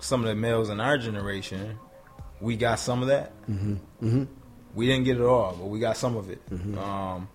[0.00, 1.78] some of the males in our generation,
[2.40, 3.32] we got some of that.
[3.48, 4.24] Mm-hmm.
[4.74, 6.42] We didn't get it all, but we got some of it.
[6.78, 7.28] Um,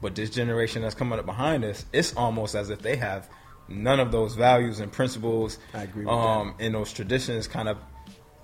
[0.00, 3.28] but this generation that's coming up behind us, it's almost as if they have
[3.68, 7.78] none of those values and principles I agree with um, and those traditions kind of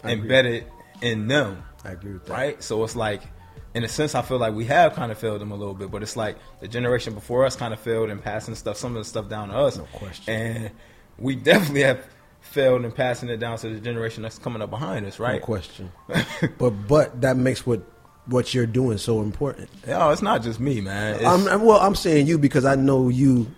[0.05, 0.67] embedded
[1.01, 1.63] in them.
[1.85, 2.33] I agree with that.
[2.33, 2.63] Right?
[2.63, 3.23] So it's like,
[3.75, 5.91] in a sense, I feel like we have kind of failed them a little bit,
[5.91, 9.01] but it's like the generation before us kind of failed in passing stuff, some of
[9.03, 9.77] the stuff down to us.
[9.79, 10.35] No question.
[10.35, 10.71] And
[11.19, 12.05] we definitely have
[12.41, 15.41] failed in passing it down to the generation that's coming up behind us, No right?
[15.41, 15.93] question.
[16.59, 17.83] but but that makes what
[18.27, 19.69] what you're doing so important.
[19.87, 21.25] No, it's not just me, man.
[21.25, 23.49] I'm, I'm- well, I'm saying you because I know you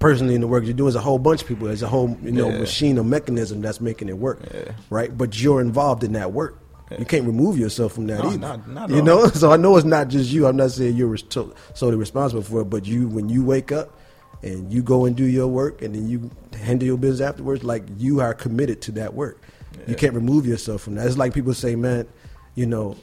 [0.00, 0.86] personally in the work you're doing.
[0.88, 1.66] There's a whole bunch of people.
[1.68, 2.58] There's a whole you know Yeah.
[2.58, 4.72] machine or mechanism that's making it work, Yeah.
[4.90, 5.16] right?
[5.16, 6.58] But you're involved in that work.
[6.98, 8.38] You can't remove yourself from that No, either.
[8.38, 9.02] not- not you all.
[9.02, 10.46] know, so I know it's not just you.
[10.46, 11.16] I'm not saying you're
[11.74, 13.98] solely responsible for it, but you when you wake up
[14.42, 16.30] and you go and do your work and then you
[16.60, 19.40] handle your business afterwards, like you are committed to that work.
[19.88, 21.06] You can't remove yourself from that.
[21.06, 22.06] It's like people say, man,
[22.54, 22.96] you know,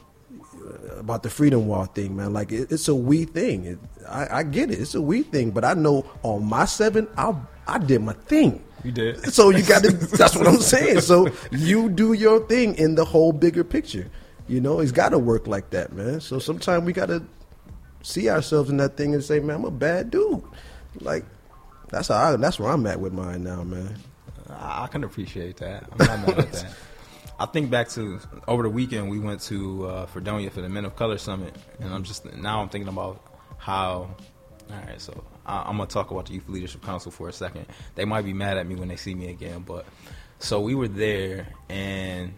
[0.98, 2.32] about the freedom wall thing, man.
[2.32, 3.64] Like it, it's a we thing.
[3.64, 4.78] It, I, I get it.
[4.80, 7.34] It's a we thing, but I know on my seven, I
[7.66, 8.62] I did my thing.
[8.84, 9.32] You did.
[9.32, 9.92] So you got to.
[10.16, 11.00] that's what I'm saying.
[11.00, 14.10] So you do your thing in the whole bigger picture.
[14.48, 16.20] You know, it's got to work like that, man.
[16.20, 17.22] So sometimes we got to
[18.02, 20.42] see ourselves in that thing and say, man, I'm a bad dude.
[21.00, 21.24] Like
[21.88, 23.96] that's how I, that's where I'm at with mine now, man.
[24.48, 25.84] I I can appreciate that.
[25.92, 26.74] I'm not mad at that.
[27.38, 30.84] I think back to over the weekend we went to uh, Fredonia for the Men
[30.84, 33.24] of Color Summit, and I'm just now I'm thinking about
[33.58, 34.14] how.
[34.70, 37.66] All right, so I, I'm gonna talk about the Youth Leadership Council for a second.
[37.94, 39.84] They might be mad at me when they see me again, but
[40.38, 42.32] so we were there and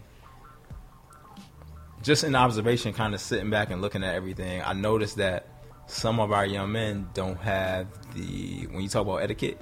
[2.05, 5.47] just in observation, kind of sitting back and looking at everything, I noticed that
[5.87, 9.59] some of our young men don't have the when you talk about etiquette,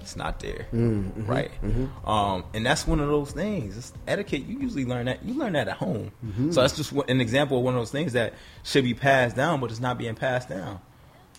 [0.00, 1.50] it's not there, right?
[2.04, 3.76] Um, and that's one of those things.
[3.76, 4.46] It's etiquette.
[4.46, 5.24] You usually learn that.
[5.24, 6.10] You learn that at home.
[6.52, 9.60] So that's just an example of one of those things that should be passed down,
[9.60, 10.80] but it's not being passed down.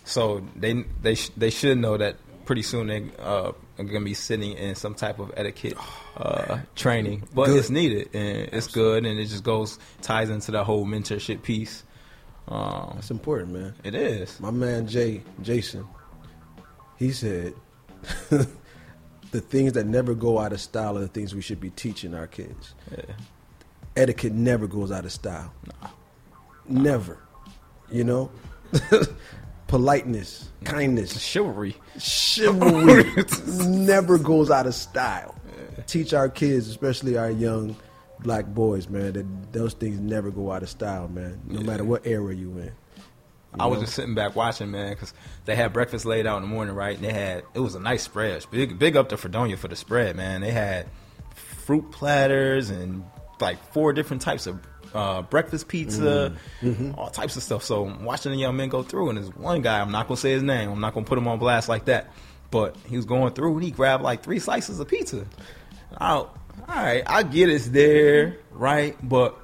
[0.04, 2.16] So they they sh- they should know that
[2.46, 5.76] pretty soon they uh, are going to be sitting in some type of etiquette
[6.16, 7.58] uh, training, but Good.
[7.58, 11.84] it's needed and it's good, and it just goes ties into the whole mentorship piece.
[12.48, 13.74] Um, That's important, man.
[13.84, 14.40] it is.
[14.40, 15.86] My man Jay Jason,
[16.96, 17.54] he said,
[18.30, 22.14] the things that never go out of style are the things we should be teaching
[22.14, 22.74] our kids.
[22.90, 23.02] Yeah.
[23.96, 25.52] Etiquette never goes out of style.
[26.68, 27.18] Never.
[27.90, 28.30] You know?
[29.66, 31.76] Politeness, kindness, Chivalry.
[31.98, 33.04] chivalry
[33.46, 35.36] never goes out of style.
[35.86, 37.76] Teach our kids, especially our young
[38.20, 41.40] black boys, man, that those things never go out of style, man.
[41.46, 42.72] No matter what era you in.
[43.58, 45.12] I was just sitting back watching, man, because
[45.44, 46.94] they had breakfast laid out in the morning, right?
[46.94, 48.46] And they had it was a nice spread.
[48.50, 50.40] Big, big up to Fredonia for the spread, man.
[50.40, 50.86] They had
[51.34, 53.04] fruit platters and
[53.40, 54.60] like four different types of
[54.94, 56.36] uh, breakfast pizza,
[56.96, 57.64] all types of stuff.
[57.64, 59.80] So I'm watching the young men go through, and there's one guy.
[59.80, 60.70] I'm not gonna say his name.
[60.70, 62.12] I'm not gonna put him on blast like that.
[62.50, 65.24] But he was going through, and he grabbed like three slices of pizza.
[65.98, 66.30] All
[66.68, 68.96] right, I get it's there, right?
[69.02, 69.36] But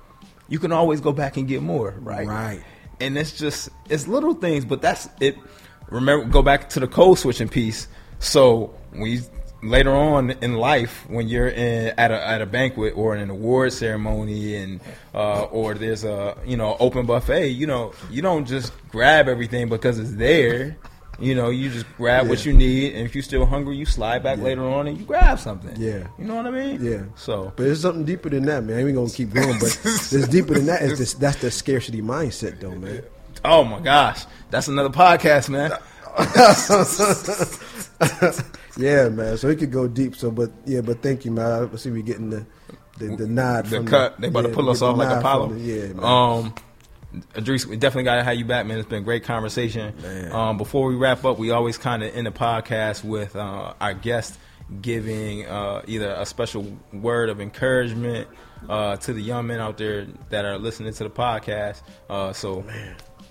[0.48, 2.26] you can always go back and get more, right?
[2.26, 2.62] Right.
[3.00, 5.36] And it's just it's little things, but that's it.
[5.88, 7.88] Remember, go back to the code switching piece.
[8.18, 9.20] So you,
[9.62, 13.30] later on in life, when you're in at a at a banquet or in an
[13.30, 14.80] award ceremony, and
[15.14, 19.68] uh, or there's a you know open buffet, you know you don't just grab everything
[19.68, 20.76] because it's there.
[21.18, 24.22] You know, you just grab what you need, and if you're still hungry, you slide
[24.22, 25.74] back later on and you grab something.
[25.80, 26.08] Yeah.
[26.18, 26.84] you know what I mean.
[26.84, 27.04] Yeah.
[27.16, 28.76] So But it's something deeper than that, man.
[28.76, 30.82] I ain't gonna keep going, but it's deeper than that.
[30.82, 33.02] It's this, that's the scarcity mindset, though, man.
[33.44, 35.72] Oh my gosh, that's another podcast, man.
[38.78, 39.38] Yeah, man.
[39.38, 40.16] So it could go deep.
[40.16, 41.70] So, but yeah, but thank you, man.
[41.72, 42.46] I see we getting the
[42.98, 45.48] the, the nod The from cut, they about yeah, to pull us off like Apollo.
[45.54, 46.04] the- Yeah, man.
[46.04, 46.54] Um,
[47.34, 48.78] Edreys, we definitely got to have you back, man.
[48.78, 49.94] It's been a great conversation.
[50.32, 53.94] Um, before we wrap up, we always kind of end the podcast with uh, our
[53.94, 54.38] guest
[54.80, 58.28] giving uh, either a special word of encouragement
[58.68, 61.82] uh, to the young men out there that are listening to the podcast.
[62.10, 62.64] Uh, so,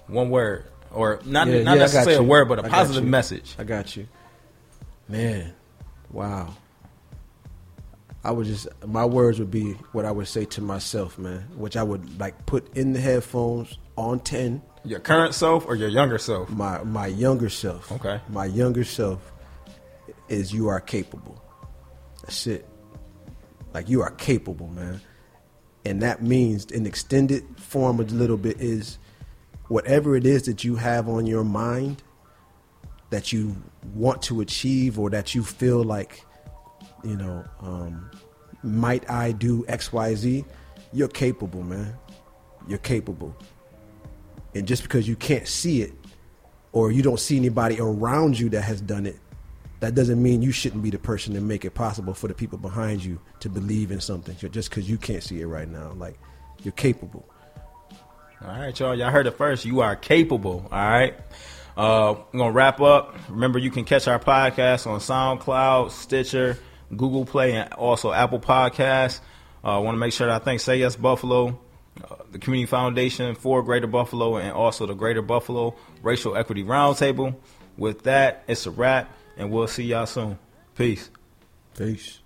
[0.07, 3.55] one word, or not Yeah, not yeah, necessarily a word, but a I positive message.
[3.59, 4.07] I got you,
[5.07, 5.53] man.
[6.11, 6.53] Wow.
[8.25, 11.41] I would just my words would be what I would say to myself, man.
[11.55, 14.61] Which I would like put in the headphones on ten.
[14.83, 16.49] Your current self or your younger self?
[16.49, 17.91] My my younger self.
[17.91, 18.19] Okay.
[18.29, 19.31] My younger self
[20.27, 21.41] is you are capable.
[22.23, 22.67] That's it.
[23.73, 25.01] Like you are capable, man.
[25.85, 28.97] And that means an extended form a little bit is
[29.67, 32.01] whatever it is that you have on your mind
[33.11, 33.55] that you
[33.93, 36.25] want to achieve or that you feel like,
[37.05, 38.09] you know, um,
[38.63, 40.45] might I do XYZ,
[40.91, 41.95] you're capable, man.
[42.67, 43.35] You're capable.
[44.55, 45.93] And just because you can't see it
[46.71, 49.17] or you don't see anybody around you that has done it,
[49.81, 52.57] that doesn't mean you shouldn't be the person to make it possible for the people
[52.57, 55.91] behind you to believe in something just because you can't see it right now.
[55.93, 56.17] Like,
[56.63, 57.25] you're capable.
[58.41, 58.95] All right, y'all.
[58.95, 59.65] Y'all heard it first.
[59.65, 60.67] You are capable.
[60.71, 61.15] All right.
[61.77, 63.15] Uh, we're gonna wrap up.
[63.29, 66.57] Remember, you can catch our podcast on SoundCloud, Stitcher,
[66.89, 69.19] Google Play, and also Apple Podcasts.
[69.63, 71.59] I uh, want to make sure that I thank Say Yes Buffalo,
[72.03, 77.35] uh, the Community Foundation for Greater Buffalo, and also the Greater Buffalo Racial Equity Roundtable.
[77.77, 80.37] With that, it's a wrap, and we'll see y'all soon.
[80.75, 81.09] Peace.
[81.77, 82.19] Peace.